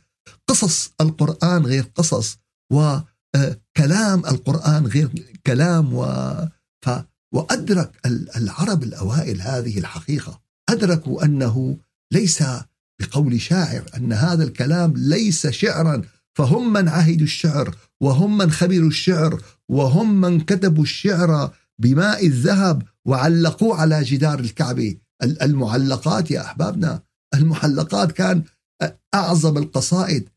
قصص 0.49 0.93
القرآن 1.01 1.67
غير 1.67 1.83
قصص. 1.95 2.39
وكلام 2.73 4.27
القرآن 4.27 4.87
غير 4.87 5.11
كلام. 5.47 5.95
و 5.95 6.05
ف 6.85 6.91
وأدرك 7.35 8.01
العرب 8.37 8.83
الأوائل 8.83 9.41
هذه 9.41 9.79
الحقيقة. 9.79 10.41
أدركوا 10.69 11.25
أنه 11.25 11.79
ليس 12.13 12.43
بقول 13.01 13.41
شاعر 13.41 13.85
أن 13.97 14.13
هذا 14.13 14.45
الكلام 14.45 14.95
ليس 14.97 15.47
شعرا 15.47 16.03
فهم 16.37 16.73
من 16.73 16.89
عهدوا 16.89 17.27
الشعر 17.27 17.77
وهم 18.01 18.39
من 18.39 18.51
خبروا 18.51 18.89
الشعر 18.89 19.43
وهم 19.69 20.21
من 20.21 20.41
كتبوا 20.41 20.83
الشعر 20.83 21.55
بماء 21.79 22.27
الذهب 22.27 22.83
وعلقوه 23.05 23.81
على 23.81 24.03
جدار 24.03 24.39
الكعبة. 24.39 24.97
المعلقات 25.23 26.31
يا 26.31 26.41
أحبابنا 26.41 27.03
المعلقات 27.35 28.13
كان 28.13 28.43
أعظم 29.15 29.59
القصائد. 29.59 30.29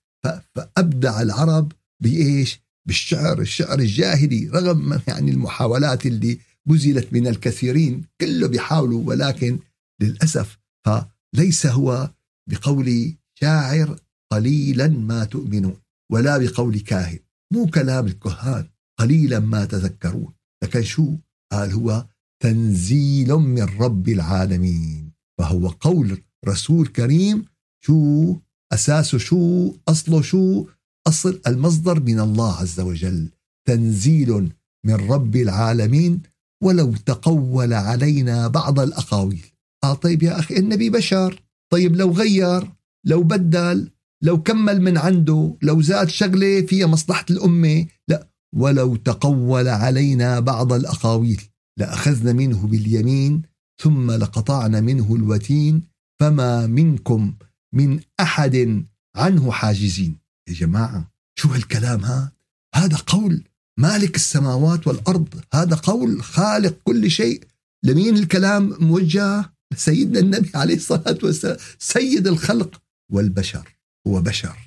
فأبدع 0.55 1.21
العرب 1.21 1.71
بإيش؟ 2.03 2.61
بالشعر 2.87 3.41
الشعر 3.41 3.79
الجاهلي 3.79 4.49
رغم 4.53 5.01
يعني 5.07 5.31
المحاولات 5.31 6.05
اللي 6.05 6.39
بذلت 6.65 7.13
من 7.13 7.27
الكثيرين 7.27 8.03
كله 8.21 8.47
بيحاولوا 8.47 9.03
ولكن 9.07 9.59
للأسف 10.01 10.57
فليس 10.85 11.65
هو 11.65 12.09
بقول 12.49 13.17
شاعر 13.39 13.99
قليلا 14.31 14.87
ما 14.87 15.23
تؤمنون 15.23 15.81
ولا 16.11 16.37
بقول 16.37 16.79
كاهن. 16.79 17.19
مو 17.53 17.67
كلام 17.67 18.05
الكهان 18.05 18.69
قليلا 18.99 19.39
ما 19.39 19.65
تذكرون. 19.65 20.33
لكن 20.63 20.83
شو؟ 20.83 21.15
قال 21.51 21.71
هو 21.71 22.07
تنزيل 22.43 23.33
من 23.33 23.63
رب 23.63 24.09
العالمين 24.09 25.11
فهو 25.39 25.67
قول 25.67 26.21
رسول 26.47 26.87
كريم. 26.87 27.45
شو؟ 27.85 28.35
أساسه 28.73 29.17
شو؟ 29.17 29.73
أصله 29.87 30.21
شو؟ 30.21 30.67
أصل 31.07 31.41
المصدر 31.47 31.99
من 31.99 32.19
الله 32.19 32.55
عز 32.55 32.79
وجل. 32.79 33.29
تنزيل 33.67 34.51
من 34.85 34.93
رب 34.93 35.35
العالمين. 35.35 36.21
ولو 36.63 36.93
تقول 36.95 37.73
علينا 37.73 38.47
بعض 38.47 38.79
الأقاويل. 38.79 39.45
آه 39.83 39.93
طيب 39.93 40.23
يا 40.23 40.39
أخي 40.39 40.57
النبي 40.57 40.89
بشر 40.89 41.48
طيب 41.71 41.95
لو 41.95 42.11
غير 42.11 42.71
لو 43.05 43.23
بدل 43.23 43.91
لو 44.23 44.43
كمل 44.43 44.81
من 44.81 44.97
عنده 44.97 45.57
لو 45.61 45.81
زاد 45.81 46.09
شغلة 46.09 46.61
فيها 46.61 46.87
مصلحة 46.87 47.25
الأمة 47.29 47.85
لا. 48.07 48.27
ولو 48.55 48.95
تقول 48.95 49.67
علينا 49.67 50.39
بعض 50.39 50.73
الأقاويل 50.73 51.41
لأخذنا 51.77 52.33
منه 52.33 52.67
باليمين 52.67 53.41
ثم 53.81 54.11
لقطعنا 54.11 54.81
منه 54.81 55.15
الوتين 55.15 55.83
فما 56.19 56.67
منكم 56.67 57.33
من 57.73 57.99
أحد 58.19 58.85
عنه 59.15 59.51
حاجزين. 59.51 60.17
يا 60.49 60.53
جماعة 60.53 61.11
شو 61.39 61.49
هالكلام 61.49 62.03
ها؟ 62.03 62.31
هذا 62.75 62.97
قول 62.97 63.43
مالك 63.79 64.15
السماوات 64.15 64.87
والأرض 64.87 65.27
هذا 65.53 65.75
قول 65.75 66.23
خالق 66.23 66.77
كل 66.83 67.11
شيء. 67.11 67.43
لمين 67.83 68.17
الكلام 68.17 68.75
موجه؟ 68.79 69.53
سيدنا 69.75 70.19
النبي 70.19 70.51
عليه 70.55 70.75
الصلاة 70.75 71.17
والسلام 71.23 71.57
سيد 71.79 72.27
الخلق 72.27 72.81
والبشر 73.11 73.77
هو 74.07 74.21
بشر. 74.21 74.57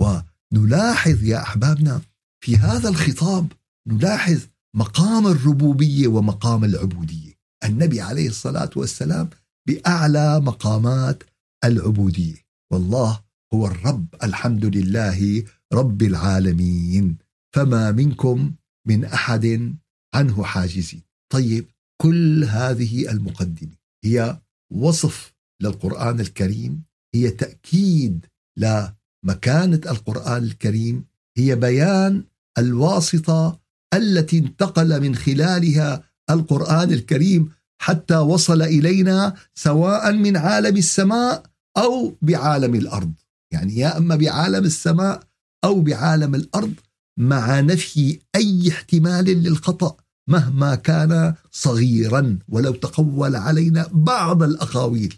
ونلاحظ 0.00 1.22
يا 1.22 1.42
أحبابنا 1.42 2.00
في 2.44 2.56
هذا 2.56 2.88
الخطاب 2.88 3.52
نلاحظ 3.88 4.40
مقام 4.76 5.26
الربوبية 5.26 6.08
ومقام 6.08 6.64
العبودية. 6.64 7.32
النبي 7.64 8.00
عليه 8.00 8.28
الصلاة 8.28 8.70
والسلام 8.76 9.30
بأعلى 9.68 10.40
مقامات 10.40 11.22
العبودية. 11.64 12.36
والله 12.72 13.20
هو 13.54 13.66
الرب 13.66 14.06
الحمد 14.22 14.64
لله 14.64 15.44
رب 15.72 16.02
العالمين. 16.02 17.18
فما 17.54 17.92
منكم 17.92 18.54
من 18.88 19.04
أحد 19.04 19.74
عنه 20.14 20.44
حاجزين 20.44 21.02
طيب 21.32 21.66
كل 22.02 22.44
هذه 22.44 23.10
المقدمة 23.10 23.79
هي 24.04 24.40
وصف 24.72 25.34
للقرآن 25.62 26.20
الكريم 26.20 26.82
هي 27.14 27.30
تأكيد 27.30 28.26
لا 28.58 28.94
مكانة 29.24 29.80
القرآن 29.86 30.42
الكريم 30.42 31.04
هي 31.38 31.56
بيان 31.56 32.24
الواسطة 32.58 33.60
التي 33.94 34.38
انتقل 34.38 35.00
من 35.00 35.14
خلالها 35.14 36.04
القرآن 36.30 36.92
الكريم 36.92 37.52
حتى 37.82 38.16
وصل 38.16 38.62
إلينا 38.62 39.34
سواء 39.54 40.12
من 40.12 40.36
عالم 40.36 40.76
السماء 40.76 41.42
أو 41.76 42.16
بعالم 42.22 42.74
الأرض. 42.74 43.12
يعني 43.52 43.76
يا 43.76 43.96
أما 43.96 44.16
بعالم 44.16 44.64
السماء 44.64 45.22
أو 45.64 45.80
بعالم 45.80 46.34
الأرض 46.34 46.74
مع 47.18 47.60
نفي 47.60 48.20
أي 48.36 48.68
احتمال 48.68 49.24
للخطأ. 49.24 49.96
مهما 50.30 50.74
كان 50.74 51.34
صغيرا 51.50 52.38
ولو 52.48 52.72
تقول 52.72 53.36
علينا 53.36 53.88
بعض 53.92 54.42
الأقاويل. 54.42 55.14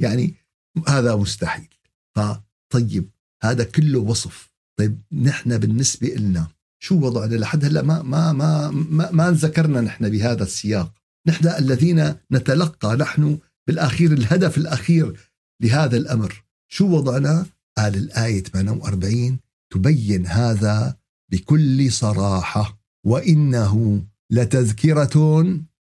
يعني 0.00 0.34
هذا 0.88 1.16
مستحيل. 1.16 1.68
فطيب 2.16 3.10
هذا 3.42 3.64
كله 3.64 3.98
وصف. 3.98 4.52
طيب 4.78 5.02
نحن 5.12 5.58
بالنسبة 5.58 6.08
لنا 6.08 6.48
شو 6.82 6.94
وضعنا؟ 7.00 7.34
لحد 7.34 7.64
هلأ 7.64 7.82
ما 7.82 8.02
ما 8.02 8.32
ما 8.32 8.70
ما, 8.70 9.10
ما 9.10 9.80
نحن 9.80 10.08
بهذا 10.08 10.42
السياق. 10.42 10.92
نحن 11.26 11.48
الذين 11.48 12.14
نتلقى 12.32 12.96
نحن 12.96 13.38
بالأخير 13.66 14.12
الهدف 14.12 14.58
الأخير 14.58 15.20
لهذا 15.62 15.96
الأمر. 15.96 16.44
شو 16.68 16.86
وضعنا؟ 16.86 17.46
قال 17.78 17.94
الآية 17.94 18.42
48 18.42 19.38
تبين 19.70 20.26
هذا 20.26 20.96
بكل 21.32 21.92
صراحة 21.92 22.78
وإنه 23.06 24.02
لتذكره 24.32 25.44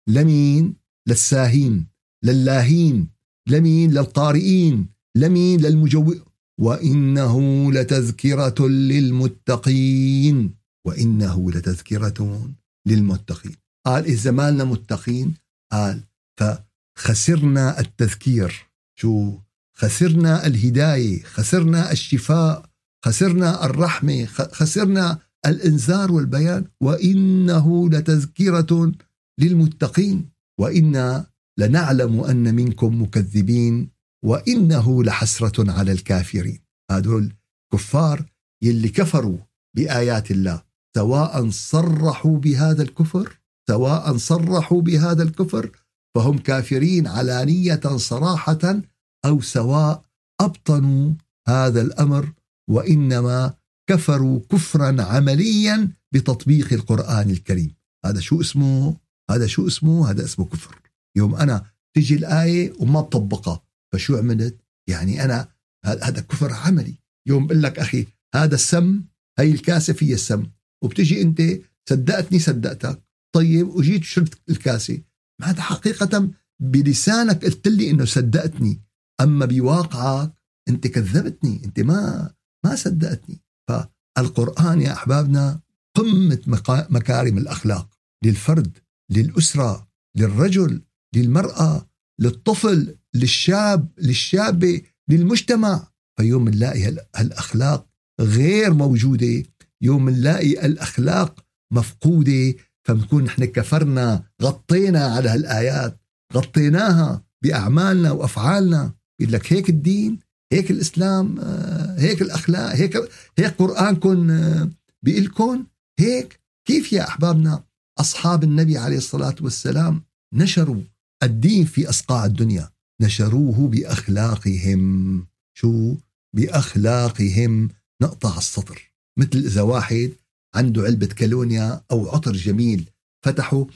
لمين؟ 0.09 0.75
للساهين 1.07 1.87
للاهين 2.23 3.09
لمين؟ 3.49 3.91
للقارئين 3.91 4.87
لمين؟ 5.17 5.61
للمجو 5.61 6.15
وإنه 6.59 7.71
لتذكرة 7.71 8.67
للمتقين 8.67 10.53
وإنه 10.87 11.51
لتذكرة 11.51 12.49
للمتقين. 12.87 13.55
قال 13.85 14.05
اذا 14.05 14.31
مالنا 14.31 14.63
متقين 14.63 15.33
قال 15.71 16.03
فخسرنا 16.39 17.79
التذكير. 17.79 18.67
شو؟ 18.99 19.37
خسرنا 19.77 20.47
الهداية 20.47 21.23
خسرنا 21.23 21.91
الشفاء 21.91 22.69
خسرنا 23.05 23.65
الرحمة 23.65 24.25
خسرنا 24.25 25.19
الإنذار 25.45 26.11
والبيان 26.11 26.65
وإنه 26.81 27.89
لتذكرة 27.89 28.91
للمتقين 29.39 30.29
وإنا 30.59 31.27
لنعلم 31.59 32.19
أن 32.19 32.55
منكم 32.55 33.01
مكذبين 33.01 33.89
وإنه 34.25 35.03
لحسرة 35.03 35.71
على 35.71 35.91
الكافرين. 35.91 36.59
هذول 36.91 37.33
كفار 37.73 38.25
يلي 38.63 38.89
كفروا 38.89 39.37
بآيات 39.75 40.31
الله 40.31 40.63
سواء 40.97 41.49
صرحوا 41.49 42.37
بهذا 42.37 42.83
الكفر 42.83 43.39
سواء 43.69 44.17
صرحوا 44.17 44.81
بهذا 44.81 45.23
الكفر 45.23 45.71
فهم 46.15 46.37
كافرين 46.37 47.07
علانية 47.07 47.81
صراحة 47.95 48.81
أو 49.25 49.41
سواء 49.41 50.01
أبطنوا 50.41 51.13
هذا 51.47 51.81
الأمر 51.81 52.33
وإنما 52.69 53.53
كفروا 53.89 54.39
كفرا 54.51 55.01
عمليا 55.01 55.91
بتطبيق 56.13 56.73
القرآن 56.73 57.29
الكريم. 57.29 57.75
هذا 58.05 58.19
شو 58.19 58.41
اسمه؟ 58.41 58.97
هذا 59.31 59.47
شو 59.47 59.67
اسمه؟ 59.67 60.09
هذا 60.09 60.25
اسمه 60.25 60.45
كفر. 60.45 60.81
يوم 61.17 61.35
أنا 61.35 61.65
تجي 61.95 62.15
الآية 62.15 62.73
وما 62.79 63.01
بطبقها 63.01 63.63
فشو 63.93 64.17
عملت؟ 64.17 64.57
يعني 64.89 65.23
أنا 65.23 65.47
هذا 65.85 66.21
كفر 66.21 66.53
عملي. 66.53 66.95
يوم 67.27 67.47
بقول 67.47 67.63
لك 67.63 67.79
أخي 67.79 68.07
هذا 68.35 68.55
السم 68.55 69.03
هي 69.39 69.51
الكاسة 69.51 69.93
فيها 69.93 70.15
السم. 70.15 70.45
وبتجي 70.83 71.21
أنت 71.21 71.41
صدقتني 71.89 72.39
صدقتك. 72.39 73.03
طيب 73.35 73.67
وجيت 73.67 74.03
شربت 74.03 74.39
الكاسة. 74.49 75.01
هذا 75.43 75.61
حقيقة 75.61 76.29
بلسانك 76.61 77.45
قلت 77.45 77.67
لي 77.67 77.89
إنه 77.89 78.05
صدقتني. 78.05 78.81
أما 79.21 79.45
بواقعك 79.45 80.33
أنت 80.69 80.87
كذبتني. 80.87 81.61
أنت 81.65 81.79
ما 81.79 82.31
ما 82.65 82.75
صدقتني. 82.75 83.41
فالقرآن 83.67 84.81
يا 84.81 84.93
أحبابنا 84.93 85.59
قمة 85.95 86.41
مكارم 86.89 87.37
الأخلاق 87.37 87.89
للفرد 88.23 88.77
للأسرة 89.11 89.87
للرجل 90.17 90.81
للمرأة 91.15 91.87
للطفل 92.19 92.95
للشاب 93.13 93.89
للشابة 93.97 94.81
للمجتمع. 95.09 95.87
فيوم 96.19 96.49
نلاقي 96.49 96.97
هالأخلاق 97.15 97.87
غير 98.21 98.73
موجودة 98.73 99.43
يوم 99.81 100.09
نلاقي 100.09 100.65
الأخلاق 100.65 101.45
مفقودة 101.73 102.53
فبنكون 102.87 103.23
نحن 103.23 103.45
كفرنا 103.45 104.23
غطينا 104.41 105.05
على 105.05 105.29
هالآيات 105.29 106.01
غطيناها 106.33 107.23
بأعمالنا 107.43 108.11
وأفعالنا. 108.11 108.93
يقول 109.21 109.33
لك 109.33 109.53
هيك 109.53 109.69
الدين 109.69 110.19
هيك 110.53 110.71
الإسلام 110.71 111.39
آه، 111.39 111.99
هيك 111.99 112.21
الأخلاق 112.21 112.75
هيك 112.75 112.97
هيك 113.37 113.53
قرانكم 113.57 114.31
آه، 114.31 114.69
بيقلكم 115.03 115.65
هيك 115.99 116.39
كيف 116.67 116.93
يا 116.93 117.07
أحبابنا؟ 117.07 117.63
أصحاب 117.99 118.43
النبي 118.43 118.77
عليه 118.77 118.97
الصلاة 118.97 119.35
والسلام 119.41 120.03
نشروا 120.33 120.81
الدين 121.23 121.65
في 121.65 121.89
اصقاع 121.89 122.25
الدنيا. 122.25 122.69
نشروه 123.01 123.67
بأخلاقهم. 123.67 125.25
شو؟ 125.57 125.95
بأخلاقهم. 126.35 127.69
نقطع 128.01 128.37
السطر. 128.37 128.91
مثل 129.19 129.37
إذا 129.37 129.61
واحد 129.61 130.11
عنده 130.55 130.81
علبة 130.81 131.07
كالونيا 131.07 131.81
أو 131.91 132.09
عطر 132.09 132.33
جميل 132.33 132.89
فتحه 133.25 133.67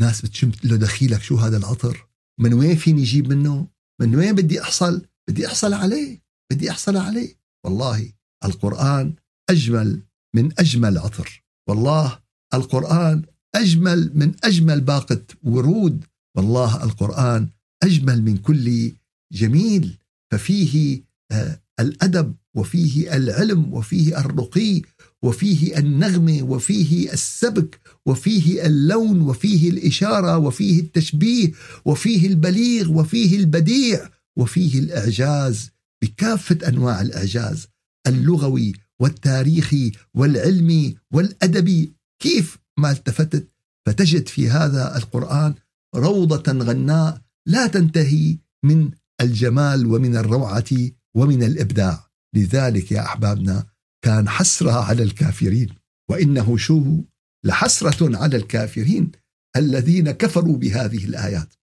ناس 0.00 0.22
بتشم 0.22 0.52
له 0.64 0.76
دخيلك 0.76 1.22
شو 1.22 1.36
هذا 1.36 1.56
العطر؟ 1.56 2.06
من 2.40 2.54
وين 2.54 2.76
فيني 2.76 3.02
أجيب 3.02 3.32
منه؟ 3.32 3.66
من 4.00 4.14
وين 4.16 4.34
بدي 4.34 4.62
أحصل؟ 4.62 5.06
بدي 5.28 5.46
أحصل 5.46 5.72
عليه 5.72 6.22
بدي 6.52 6.70
أحصل 6.70 6.96
عليه. 6.96 7.34
والله 7.64 8.12
القرآن 8.44 9.14
أجمل 9.50 10.02
من 10.34 10.52
أجمل 10.58 10.98
عطر. 10.98 11.44
والله 11.68 12.18
القرآن 12.54 13.22
أجمل 13.54 14.10
من 14.14 14.34
أجمل 14.44 14.80
باقة 14.80 15.22
ورود. 15.42 16.04
والله 16.36 16.84
القرآن 16.84 17.48
أجمل 17.82 18.22
من 18.22 18.36
كل 18.36 18.92
جميل. 19.32 19.98
ففيه 20.32 21.02
آه، 21.32 21.60
الأدب 21.80 22.34
وفيه 22.56 23.16
العلم 23.16 23.74
وفيه 23.74 24.18
الرقي 24.18 24.82
وفيه 25.22 25.78
النغمة 25.78 26.42
وفيه 26.42 27.12
السبك 27.12 27.80
وفيه 28.06 28.66
اللون 28.66 29.20
وفيه 29.20 29.70
الإشارة 29.70 30.38
وفيه 30.38 30.80
التشبيه 30.80 31.52
وفيه 31.84 32.26
البليغ 32.26 32.92
وفيه 32.92 33.36
البديع. 33.36 34.08
وفيه 34.38 34.78
الإعجاز 34.78 35.70
بكافة 36.02 36.68
أنواع 36.68 37.00
الإعجاز 37.00 37.66
اللغوي 38.06 38.72
والتاريخي 39.00 39.92
والعلمي 40.14 40.96
والأدبي. 41.12 41.94
كيف 42.22 42.58
ما 42.78 42.90
التفتت؟ 42.90 43.48
فتجد 43.86 44.28
في 44.28 44.50
هذا 44.50 44.96
القرآن 44.96 45.54
روضة 45.94 46.52
غناء 46.52 47.22
لا 47.48 47.66
تنتهي 47.66 48.38
من 48.64 48.90
الجمال 49.20 49.86
ومن 49.86 50.16
الروعة 50.16 50.90
ومن 51.16 51.42
الإبداع. 51.42 52.10
لذلك 52.34 52.92
يا 52.92 53.00
أحبابنا 53.00 53.66
كان 54.04 54.28
حسرة 54.28 54.84
على 54.84 55.02
الكافرين 55.02 55.68
وإنه 56.10 56.56
شو؟ 56.56 57.02
لحسرة 57.44 58.16
على 58.16 58.36
الكافرين 58.36 59.12
الذين 59.56 60.10
كفروا 60.10 60.56
بهذه 60.56 61.04
الآيات 61.04 61.54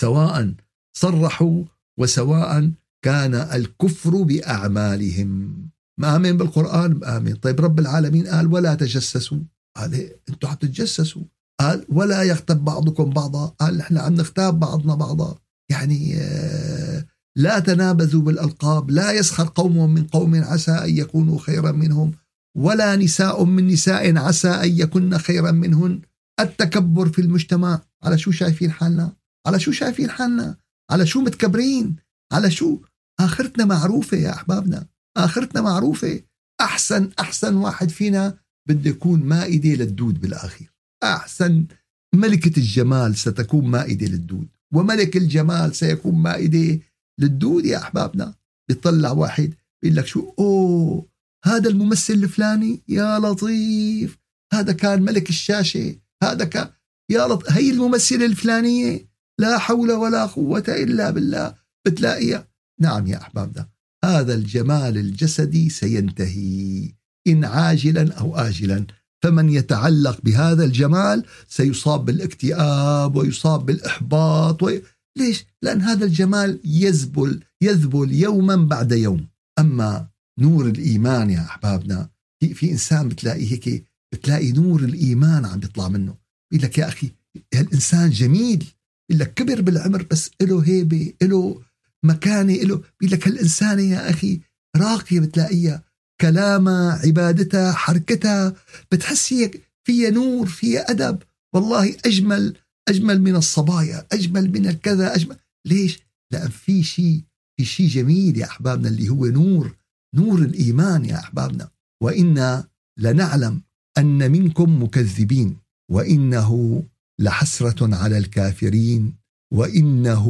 سواء 0.00 0.54
صرحوا 0.96 1.64
وسواء 2.00 2.70
كان 3.04 3.34
الكفر 3.34 4.22
بأعمالهم. 4.22 5.56
مآمن 6.00 6.36
بالقرآن؟ 6.36 6.94
مآمن 6.94 7.34
طيب 7.34 7.60
رب 7.60 7.78
العالمين 7.78 8.26
قال 8.26 8.46
ولا 8.52 8.74
تجسسوا. 8.74 9.38
قال 9.76 9.94
إيه؟ 9.94 10.20
أنتم 10.28 10.48
حتتجسسوا 10.48 11.22
قال 11.60 11.86
ولا 11.88 12.22
يغتب 12.22 12.64
بعضكم 12.64 13.10
بعضا. 13.10 13.46
قال 13.46 13.76
نحن 13.76 13.98
عم 13.98 14.14
نغتاب 14.14 14.60
بعضنا 14.60 14.94
بعضا. 14.94 15.38
يعني 15.70 16.16
آه، 16.16 17.06
لا 17.36 17.58
تنابذوا 17.58 18.22
بالألقاب. 18.22 18.90
لا 18.90 19.12
يسخر 19.12 19.52
قوم 19.54 19.94
من 19.94 20.04
قوم 20.04 20.44
عسى 20.44 20.72
أن 20.72 20.96
يكونوا 20.96 21.38
خيرا 21.38 21.72
منهم 21.72 22.12
ولا 22.56 22.96
نساء 22.96 23.44
من 23.44 23.66
نساء 23.66 24.16
عسى 24.16 24.48
أن 24.48 24.78
يكن 24.78 25.18
خيرا 25.18 25.50
منهن. 25.50 26.00
التكبر 26.40 27.08
في 27.08 27.20
المجتمع. 27.20 27.80
على 28.04 28.18
شو 28.18 28.30
شايفين 28.30 28.70
حالنا؟ 28.70 29.12
على 29.46 29.60
شو 29.60 29.72
شايفين 29.72 30.10
حالنا؟ 30.10 30.56
على 30.90 31.06
شو 31.06 31.20
متكبرين؟ 31.20 31.96
على 32.32 32.50
شو؟ 32.50 32.78
آخرتنا 33.20 33.64
معروفة 33.64 34.16
يا 34.16 34.32
أحبابنا. 34.34 34.86
آخرتنا 35.16 35.60
معروفة. 35.60 36.20
أحسن 36.60 37.10
أحسن 37.20 37.54
واحد 37.54 37.88
فينا 37.88 38.38
بده 38.68 38.90
يكون 38.90 39.22
مائدة 39.22 39.68
للدود 39.68 40.20
بالآخر. 40.20 40.66
أحسن 41.02 41.66
ملكة 42.14 42.58
الجمال 42.58 43.16
ستكون 43.16 43.66
مائدة 43.66 44.06
للدود. 44.06 44.48
وملك 44.74 45.16
الجمال 45.16 45.76
سيكون 45.76 46.14
مائدة 46.14 46.80
للدود 47.20 47.66
يا 47.66 47.78
أحبابنا. 47.78 48.34
بيطلع 48.68 49.10
واحد 49.10 49.54
بيقول 49.82 49.96
لك 49.96 50.06
شو؟ 50.06 50.34
أوه 50.38 51.06
هذا 51.44 51.68
الممثل 51.68 52.14
الفلاني؟ 52.14 52.82
يا 52.88 53.18
لطيف. 53.18 54.18
هذا 54.52 54.72
كان 54.72 55.02
ملك 55.02 55.28
الشاشة. 55.28 55.96
هذا 56.22 56.44
كان 56.44 56.70
يا 57.10 57.26
لطيف 57.26 57.52
هي 57.52 57.70
الممثلة 57.70 58.26
الفلانية؟ 58.26 59.09
لا 59.40 59.58
حول 59.58 59.92
ولا 59.92 60.26
قوة 60.26 60.64
إلا 60.68 61.10
بالله. 61.10 61.54
بتلاقيها 61.86 62.48
نعم 62.80 63.06
يا 63.06 63.22
احبابنا 63.22 63.68
هذا 64.04 64.34
الجمال 64.34 64.98
الجسدي 64.98 65.68
سينتهي. 65.70 66.92
إن 67.26 67.44
عاجلا 67.44 68.12
أو 68.14 68.36
اجلا 68.36 68.86
فمن 69.22 69.48
يتعلق 69.48 70.20
بهذا 70.22 70.64
الجمال 70.64 71.24
سيصاب 71.48 72.04
بالاكتئاب 72.04 73.16
ويصاب 73.16 73.66
بالإحباط 73.66 74.62
و... 74.62 74.70
ليش؟ 75.18 75.44
لأن 75.62 75.80
هذا 75.80 76.04
الجمال 76.04 76.60
يذبل 76.64 77.44
يذبل 77.62 78.14
يوما 78.14 78.56
بعد 78.56 78.92
يوم. 78.92 79.26
أما 79.58 80.08
نور 80.40 80.66
الإيمان 80.66 81.30
يا 81.30 81.40
احبابنا 81.40 82.10
في, 82.40 82.54
في 82.54 82.70
إنسان 82.70 83.08
بتلاقي 83.08 83.52
هيك 83.52 83.84
بتلاقي 84.12 84.52
نور 84.52 84.80
الإيمان 84.80 85.44
عم 85.44 85.60
بيطلع 85.60 85.88
منه. 85.88 86.14
بيقول 86.50 86.66
لك 86.66 86.78
يا 86.78 86.88
أخي 86.88 87.10
هالإنسان 87.54 88.10
جميل. 88.10 88.64
بيقول 89.10 89.20
لك 89.20 89.34
كبر 89.34 89.60
بالعمر 89.60 90.06
بس 90.10 90.30
له 90.42 90.60
هيبة 90.66 91.12
له 91.22 91.62
مكانة 92.04 92.54
له 92.54 92.76
بيقول 93.00 93.12
لك 93.18 93.28
هالإنسانة 93.28 93.82
يا 93.82 94.10
أخي 94.10 94.40
راقية 94.76 95.20
بتلاقيها 95.20 95.82
كلامها 96.20 96.92
عبادتها 97.06 97.72
حركتها 97.72 98.54
بتحس 98.92 99.32
هيك 99.32 99.62
فيها 99.84 100.10
نور 100.10 100.46
فيها 100.46 100.90
أدب. 100.90 101.18
والله 101.54 101.96
أجمل 102.06 102.56
أجمل 102.88 103.22
من 103.22 103.36
الصبايا 103.36 104.06
أجمل 104.12 104.50
من 104.52 104.66
الكذا 104.66 105.14
أجمل. 105.14 105.36
ليش؟ 105.66 106.00
لأن 106.32 106.48
في 106.48 106.82
شيء 106.82 107.20
في 107.56 107.64
شيء 107.64 107.86
جميل 107.88 108.38
يا 108.38 108.44
أحبابنا 108.44 108.88
اللي 108.88 109.08
هو 109.08 109.26
نور 109.26 109.76
نور 110.14 110.38
الإيمان 110.38 111.04
يا 111.04 111.18
أحبابنا. 111.18 111.68
وإنا 112.02 112.68
لنعلم 112.98 113.60
أن 113.98 114.30
منكم 114.30 114.82
مكذبين 114.82 115.56
وإنه 115.90 116.82
لحسرة 117.20 117.96
على 117.96 118.18
الكافرين 118.18 119.14
وإنه 119.54 120.24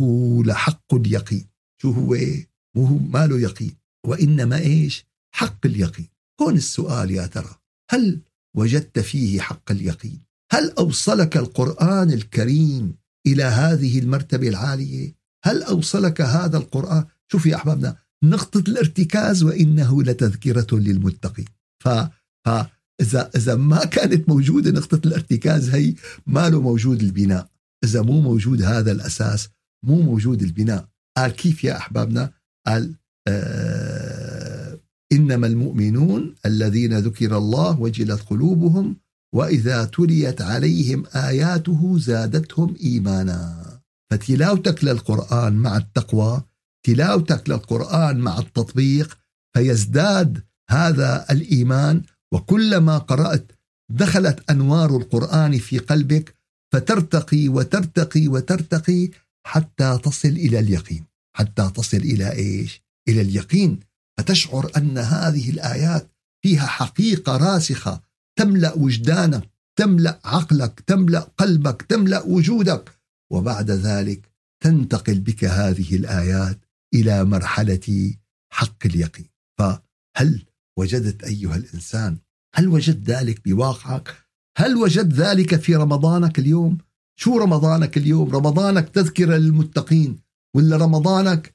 لحق 0.44 0.94
اليقين. 0.94 1.46
شو 1.83 1.90
هو؟ 1.90 2.16
مو 2.76 2.85
هو 2.85 2.98
ما 2.98 3.26
له 3.26 3.40
يقين. 3.40 3.76
وإنما 4.07 4.59
إيش؟ 4.59 5.07
حق 5.35 5.66
اليقين. 5.66 6.09
هون 6.42 6.57
السؤال 6.57 7.11
يا 7.11 7.26
ترى 7.26 7.55
هل 7.90 8.20
وجدت 8.57 8.98
فيه 8.98 9.40
حق 9.40 9.70
اليقين؟ 9.70 10.20
هل 10.53 10.70
أوصلك 10.70 11.37
القرآن 11.37 12.11
الكريم 12.12 12.94
إلى 13.26 13.42
هذه 13.42 13.98
المرتبة 13.98 14.48
العالية؟ 14.48 15.14
هل 15.44 15.62
أوصلك 15.62 16.20
هذا 16.20 16.59
القرآن؟ 16.59 17.05
شوف 17.33 17.46
يا 17.46 17.57
أحبابنا 17.57 17.96
نقطة 18.24 18.64
الارتكاز 18.68 19.42
وإنه 19.42 20.03
لتذكرة 20.03 20.66
للمتقين. 20.79 21.46
ف 21.85 21.88
إذا 23.00 23.30
إذا 23.36 23.54
ما 23.54 23.84
كانت 23.84 24.28
موجودة 24.28 24.70
نقطة 24.70 25.00
الارتكاز 25.06 25.70
هي 25.70 25.94
ما 26.26 26.48
له 26.48 26.60
موجود 26.60 27.02
البناء. 27.02 27.48
إذا 27.84 28.02
مو 28.02 28.20
موجود 28.20 28.62
هذا 28.62 28.92
الأساس 28.92 29.48
مو 29.84 30.02
موجود 30.02 30.42
البناء. 30.42 30.88
قال 31.16 31.30
كيف 31.30 31.64
يا 31.64 31.76
أحبابنا؟ 31.76 32.32
قال 32.66 32.94
آه 33.28 34.80
إنما 35.12 35.46
المؤمنون 35.46 36.34
الذين 36.46 36.98
ذكر 36.98 37.36
الله 37.36 37.80
وجلت 37.80 38.20
قلوبهم 38.22 38.96
وإذا 39.34 39.84
تليت 39.84 40.42
عليهم 40.42 41.04
آياته 41.14 41.98
زادتهم 41.98 42.76
إيمانا. 42.84 43.80
فتلاوتك 44.10 44.84
للقرآن 44.84 45.52
مع 45.52 45.76
التقوى 45.76 46.42
تلاوتك 46.86 47.50
للقرآن 47.50 48.18
مع 48.18 48.38
التطبيق 48.38 49.18
فيزداد 49.56 50.42
هذا 50.70 51.26
الإيمان 51.30 52.02
وكلما 52.35 52.99
قرأت 52.99 53.53
دخلت 53.90 54.51
أنوار 54.51 54.97
القرآن 54.97 55.59
في 55.59 55.79
قلبك 55.79 56.35
فترتقي 56.73 57.49
وترتقي 57.49 58.29
وترتقي 58.29 59.11
حتى 59.47 59.99
تصل 60.05 60.29
إلى 60.29 60.59
اليقين. 60.59 61.05
حتى 61.37 61.71
تصل 61.75 61.97
إلى 61.97 62.33
إيش؟ 62.33 62.83
إلى 63.09 63.21
اليقين. 63.21 63.81
فتشعر 64.19 64.71
أن 64.77 64.99
هذه 64.99 65.51
الآيات 65.51 66.11
فيها 66.43 66.66
حقيقة 66.66 67.37
راسخة. 67.37 68.01
تملأ 68.38 68.75
وجدانك 68.75 69.51
تملأ 69.79 70.21
عقلك 70.25 70.81
تملأ 70.81 71.21
قلبك 71.21 71.83
تملأ 71.83 72.23
وجودك. 72.23 73.01
وبعد 73.33 73.71
ذلك 73.71 74.31
تنتقل 74.62 75.21
بك 75.21 75.45
هذه 75.45 75.97
الآيات 75.97 76.59
إلى 76.95 77.25
مرحلة 77.25 78.14
حق 78.53 78.87
اليقين. 78.87 79.27
فهل 79.59 80.45
وجدت 80.81 81.25
أيها 81.25 81.57
الإنسان 81.57 82.19
هل 82.55 82.69
وجدت 82.69 83.11
ذلك 83.11 83.45
بواقعك؟ 83.45 84.16
هل 84.59 84.77
وجدت 84.77 85.14
ذلك 85.14 85.61
في 85.61 85.77
رمضانك 85.77 86.38
اليوم؟ 86.38 86.79
شو 87.21 87.38
رمضانك 87.38 87.97
اليوم؟ 87.97 88.31
رمضانك 88.31 88.88
تذكرة 88.88 89.37
للمتقين 89.37 90.19
ولا 90.57 90.77
رمضانك 90.77 91.55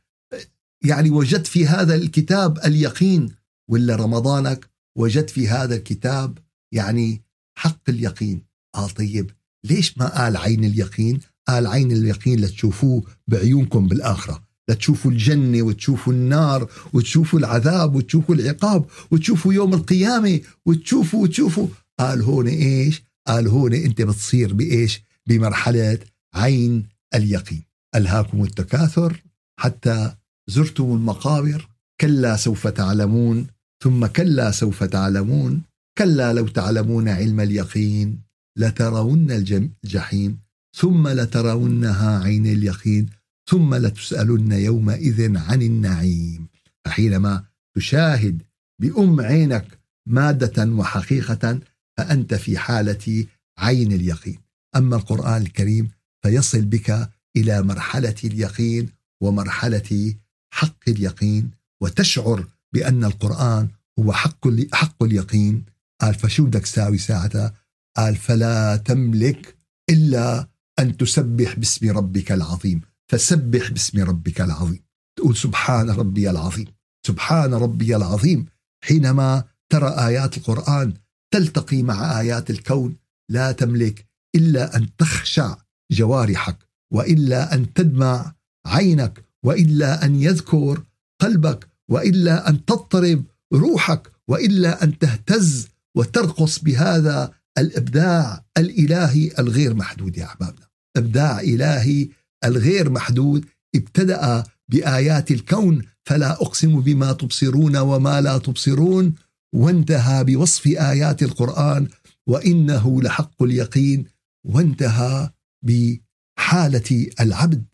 يعني 0.83 1.09
وجدت 1.09 1.47
في 1.47 1.67
هذا 1.67 1.95
الكتاب 1.95 2.57
اليقين 2.57 3.35
ولا 3.69 3.95
رمضانك 3.95 4.69
وجدت 4.97 5.29
في 5.29 5.47
هذا 5.47 5.75
الكتاب 5.75 6.37
يعني 6.73 7.21
حق 7.57 7.89
اليقين؟ 7.89 8.45
آه 8.75 8.87
طيب 8.87 9.31
ليش 9.65 9.97
ما 9.97 10.07
قال 10.07 10.37
عين 10.37 10.63
اليقين؟ 10.63 11.19
قال 11.47 11.67
عين 11.67 11.91
اليقين 11.91 12.39
لتشوفوه 12.39 13.03
بعيونكم 13.27 13.87
بالآخرة. 13.87 14.44
لتشوفوا 14.69 15.11
الجنة 15.11 15.61
وتشوفوا 15.61 16.13
النار 16.13 16.69
وتشوفوا 16.93 17.39
العذاب 17.39 17.95
وتشوفوا 17.95 18.35
العقاب 18.35 18.85
وتشوفوا 19.11 19.53
يوم 19.53 19.73
القيامة 19.73 20.39
وتشوفوا 20.65 21.23
وتشوفوا. 21.23 21.67
قال 21.99 22.21
هون 22.21 22.47
إيش؟ 22.47 23.03
قال 23.27 23.47
هون 23.47 23.73
أنت 23.73 24.01
بتصير 24.01 24.53
بإيش؟ 24.53 25.01
بمرحلة 25.27 25.99
عين 26.35 26.87
اليقين. 27.15 27.63
ألهاكم 27.95 28.43
التكاثر 28.43 29.23
حتى 29.59 30.15
زرتم 30.47 30.83
المقابر 30.83 31.69
كلا 32.01 32.35
سوف 32.35 32.67
تعلمون 32.67 33.47
ثم 33.83 34.05
كلا 34.05 34.51
سوف 34.51 34.83
تعلمون 34.83 35.61
كلا 35.97 36.33
لو 36.33 36.47
تعلمون 36.47 37.09
علم 37.09 37.39
اليقين 37.39 38.19
لترون 38.57 39.31
الجحيم 39.31 40.39
ثم 40.75 41.07
لترونها 41.07 42.23
عين 42.23 42.45
اليقين. 42.45 43.05
ثم 43.49 43.75
لتسألن 43.75 44.51
يومئذ 44.51 45.37
عن 45.37 45.61
النعيم. 45.61 46.47
فحينما 46.85 47.43
تشاهد 47.75 48.41
بأم 48.81 49.21
عينك 49.21 49.79
مادة 50.07 50.65
وحقيقة 50.65 51.59
فأنت 51.97 52.33
في 52.33 52.57
حالة 52.57 53.25
عين 53.57 53.91
اليقين. 53.91 54.37
أما 54.75 54.95
القرآن 54.95 55.41
الكريم 55.41 55.91
فيصل 56.23 56.65
بك 56.65 57.09
إلى 57.37 57.61
مرحلة 57.61 58.15
اليقين 58.23 58.89
ومرحلة 59.21 60.15
حق 60.53 60.89
اليقين 60.89 61.51
وتشعر 61.81 62.47
بأن 62.73 63.03
القرآن 63.03 63.67
هو 63.99 64.13
حق 64.13 64.47
حق 64.73 65.03
اليقين. 65.03 65.63
قال 66.01 66.15
فشو 66.15 66.45
بدك 66.45 66.61
تساوي 66.61 66.97
ساعتها 66.97 67.53
قال 67.97 68.15
فلا 68.15 68.75
تملك 68.75 69.55
إلا 69.89 70.47
أن 70.79 70.97
تسبح 70.97 71.55
باسم 71.55 71.97
ربك 71.97 72.31
العظيم. 72.31 72.81
فسبح 73.11 73.71
باسم 73.71 74.03
ربك 74.03 74.41
العظيم. 74.41 74.83
تقول 75.19 75.37
سبحان 75.37 75.89
ربي 75.89 76.29
العظيم. 76.29 76.65
سبحان 77.07 77.53
ربي 77.53 77.95
العظيم. 77.95 78.45
حينما 78.83 79.43
ترى 79.69 79.89
آيات 79.89 80.37
القرآن 80.37 80.93
تلتقي 81.33 81.83
مع 81.83 82.19
آيات 82.19 82.49
الكون 82.49 82.95
لا 83.31 83.51
تملك 83.51 84.05
إلا 84.35 84.75
أن 84.75 84.95
تخشع 84.95 85.57
جوارحك 85.91 86.57
وإلا 86.93 87.53
أن 87.53 87.73
تدمع 87.73 88.35
عينك 88.67 89.25
وإلا 89.43 90.05
أن 90.05 90.21
يذكر 90.21 90.83
قلبك 91.21 91.67
وإلا 91.89 92.49
أن 92.49 92.65
تضطرب 92.65 93.23
روحك 93.53 94.11
وإلا 94.27 94.83
أن 94.83 94.97
تهتز 94.97 95.67
وترقص 95.95 96.59
بهذا 96.59 97.31
الإبداع 97.57 98.45
الإلهي 98.57 99.31
الغير 99.39 99.73
محدود 99.73 100.17
يا 100.17 100.25
أحبابنا. 100.25 100.67
إبداع 100.97 101.39
إلهي 101.39 102.09
الغير 102.45 102.89
محدود 102.89 103.45
ابتدأ 103.75 104.43
بآيات 104.69 105.31
الكون 105.31 105.81
فلا 106.03 106.31
أقسم 106.31 106.79
بما 106.81 107.11
تبصرون 107.13 107.77
وما 107.77 108.21
لا 108.21 108.37
تبصرون 108.37 109.15
وانتهى 109.55 110.23
بوصف 110.23 110.67
آيات 110.67 111.23
القرآن 111.23 111.87
وإنه 112.27 113.01
لحق 113.01 113.43
اليقين 113.43 114.05
وانتهى 114.45 115.29
بحالة 115.65 117.07
العبد 117.19 117.65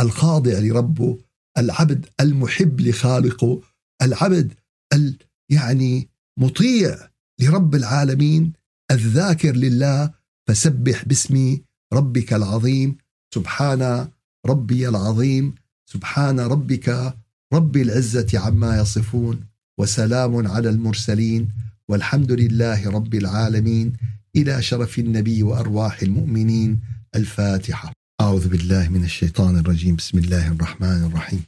الخاضع 0.00 0.58
لربه 0.58 1.18
العبد 1.58 2.06
المحب 2.20 2.80
لخالقه 2.80 3.60
العبد 4.02 4.54
ال 4.92 5.16
يعني 5.50 6.08
مطيع 6.38 7.10
لرب 7.40 7.74
العالمين 7.74 8.52
الذاكر 8.90 9.56
لله 9.56 10.10
فسبح 10.48 11.04
باسم 11.04 11.58
ربك 11.92 12.32
العظيم. 12.32 12.98
سبحان 13.34 14.08
ربي 14.46 14.88
العظيم 14.88 15.54
سبحان 15.86 16.40
ربك 16.40 17.14
رب 17.52 17.76
العزة 17.76 18.38
عما 18.38 18.80
يصفون 18.80 19.40
وسلام 19.78 20.46
على 20.46 20.68
المرسلين 20.68 21.48
والحمد 21.88 22.32
لله 22.32 22.90
رب 22.90 23.14
العالمين 23.14 23.92
إلى 24.36 24.62
شرف 24.62 24.98
النبي 24.98 25.42
وأرواح 25.42 26.02
المؤمنين 26.02 26.80
الفاتحة. 27.14 27.92
أعوذ 28.20 28.48
بالله 28.48 28.88
من 28.88 29.04
الشيطان 29.04 29.58
الرجيم 29.58 29.96
بسم 29.96 30.18
الله 30.18 30.48
الرحمن 30.48 31.04
الرحيم. 31.04 31.42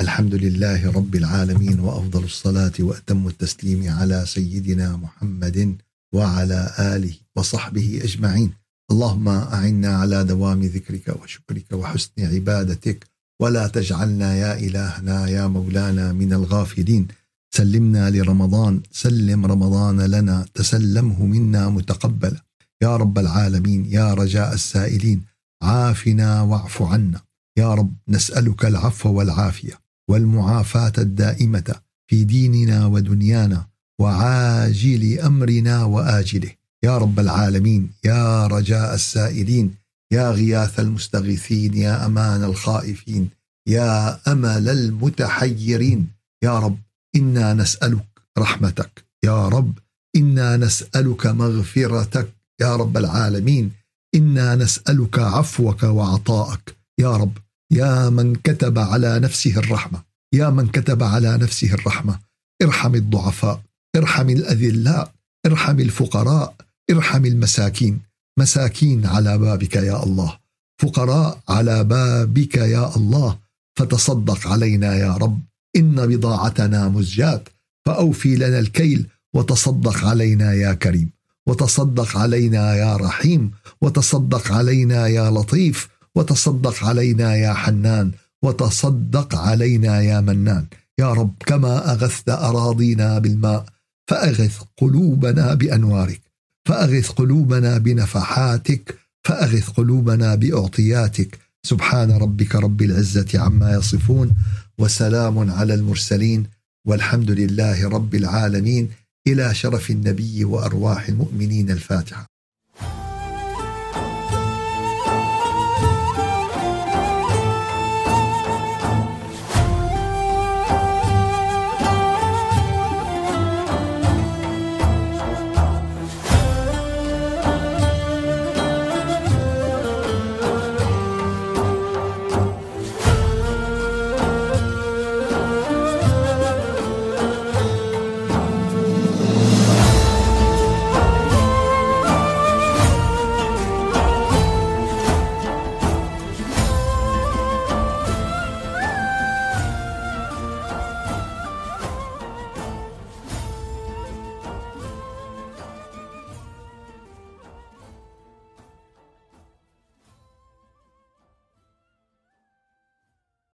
الحمد 0.00 0.34
لله 0.34 0.92
رب 0.92 1.14
العالمين 1.14 1.80
وأفضل 1.80 2.24
الصلاة 2.24 2.72
وأتم 2.80 3.28
التسليم 3.28 3.90
على 3.90 4.24
سيدنا 4.26 4.96
محمد 4.96 5.76
وعلى 6.12 6.74
آله 6.78 7.14
وصحبه 7.36 8.00
أجمعين. 8.04 8.52
اللهم 8.90 9.28
أعنا 9.28 9.96
على 9.96 10.24
دوام 10.24 10.62
ذكرك 10.62 11.16
وشكرك 11.22 11.72
وحسن 11.72 12.12
عبادتك. 12.18 13.06
ولا 13.40 13.68
تجعلنا 13.68 14.36
يا 14.36 14.58
إلهنا 14.58 15.28
يا 15.28 15.46
مولانا 15.46 16.12
من 16.12 16.32
الغافلين. 16.32 17.08
سلمنا 17.54 18.10
لرمضان. 18.10 18.82
سلم 18.92 19.46
رمضان 19.46 20.00
لنا. 20.00 20.46
تسلمه 20.54 21.26
منا 21.26 21.68
متقبلا 21.68 22.40
يا 22.82 22.96
رب 22.96 23.18
العالمين. 23.18 23.84
يا 23.84 24.14
رجاء 24.14 24.54
السائلين. 24.54 25.24
عافنا 25.62 26.42
واعف 26.42 26.82
عنا. 26.82 27.20
يا 27.58 27.74
رب 27.74 27.92
نسألك 28.08 28.64
العفو 28.64 29.12
والعافية 29.12 29.80
والمعافاة 30.10 30.92
الدائمة 30.98 31.74
في 32.10 32.24
ديننا 32.24 32.86
ودنيانا 32.86 33.66
وعاجل 34.00 35.18
أمرنا 35.20 35.84
وآجله. 35.84 36.50
يا 36.86 36.98
رب 36.98 37.20
العالمين 37.20 37.92
يا 38.04 38.46
رجاء 38.46 38.94
السائلين 38.94 39.74
يا 40.12 40.30
غياث 40.30 40.80
المستغيثين 40.80 41.74
يا 41.74 42.06
أمان 42.06 42.44
الخائفين 42.44 43.28
يا 43.68 44.20
أمل 44.32 44.68
المتحيرين. 44.68 46.08
يا 46.44 46.58
رب 46.58 46.78
إنا 47.16 47.54
نسألك 47.54 48.06
رحمتك. 48.38 49.04
يا 49.24 49.48
رب 49.48 49.78
إنا 50.16 50.56
نسألك 50.56 51.26
مغفرتك. 51.26 52.28
يا 52.60 52.76
رب 52.76 52.96
العالمين 52.96 53.72
إنا 54.14 54.54
نسألك 54.54 55.18
عفوك 55.18 55.82
وعطاءك. 55.82 56.76
يا 57.00 57.16
رب 57.16 57.38
يا 57.72 58.10
من 58.10 58.34
كتب 58.34 58.78
على 58.78 59.18
نفسه 59.18 59.58
الرحمة 59.58 60.02
يا 60.34 60.50
من 60.50 60.68
كتب 60.68 61.02
على 61.02 61.38
نفسه 61.38 61.74
الرحمة. 61.74 62.20
ارحم 62.62 62.94
الضعفاء 62.94 63.62
ارحم 63.96 64.30
الأذلاء 64.30 65.12
ارحم 65.46 65.80
الفقراء 65.80 66.54
ارحم 66.90 67.24
المساكين. 67.24 68.00
مساكين 68.38 69.06
على 69.06 69.38
بابك 69.38 69.76
يا 69.76 70.04
الله. 70.04 70.38
فقراء 70.82 71.40
على 71.48 71.84
بابك 71.84 72.56
يا 72.56 72.96
الله. 72.96 73.38
فتصدق 73.78 74.46
علينا 74.46 74.94
يا 74.94 75.12
رب. 75.16 75.40
إن 75.76 76.06
بضاعتنا 76.06 76.88
مزجات 76.88 77.48
فأوفي 77.86 78.36
لنا 78.36 78.58
الكيل. 78.58 79.06
وتصدق 79.34 80.04
علينا 80.04 80.52
يا 80.52 80.72
كريم. 80.72 81.10
وتصدق 81.46 82.16
علينا 82.16 82.74
يا 82.74 82.96
رحيم. 82.96 83.50
وتصدق 83.80 84.52
علينا 84.52 85.06
يا 85.06 85.30
لطيف. 85.30 85.88
وتصدق 86.14 86.84
علينا 86.84 87.36
يا 87.36 87.52
حنان. 87.52 88.12
وتصدق 88.42 89.34
علينا 89.34 90.00
يا 90.00 90.20
منان. 90.20 90.66
يا 90.98 91.12
رب 91.12 91.34
كما 91.46 91.92
اغثت 91.92 92.28
أراضينا 92.28 93.18
بالماء. 93.18 93.66
فأغث 94.08 94.60
قلوبنا 94.78 95.54
بأنوارك. 95.54 96.25
فأغث 96.66 97.10
قلوبنا 97.10 97.78
بنفحاتك 97.78 98.98
فأغث 99.24 99.68
قلوبنا 99.68 100.34
بأعطياتك. 100.34 101.38
سبحان 101.66 102.10
ربك 102.10 102.54
رب 102.54 102.82
العزة 102.82 103.40
عما 103.40 103.72
يصفون 103.72 104.30
وسلام 104.78 105.50
على 105.50 105.74
المرسلين 105.74 106.46
والحمد 106.86 107.30
لله 107.30 107.88
رب 107.88 108.14
العالمين. 108.14 108.88
إلى 109.26 109.54
شرف 109.54 109.90
النبي 109.90 110.44
وأرواح 110.44 111.08
المؤمنين 111.08 111.70
الفاتحة. 111.70 112.26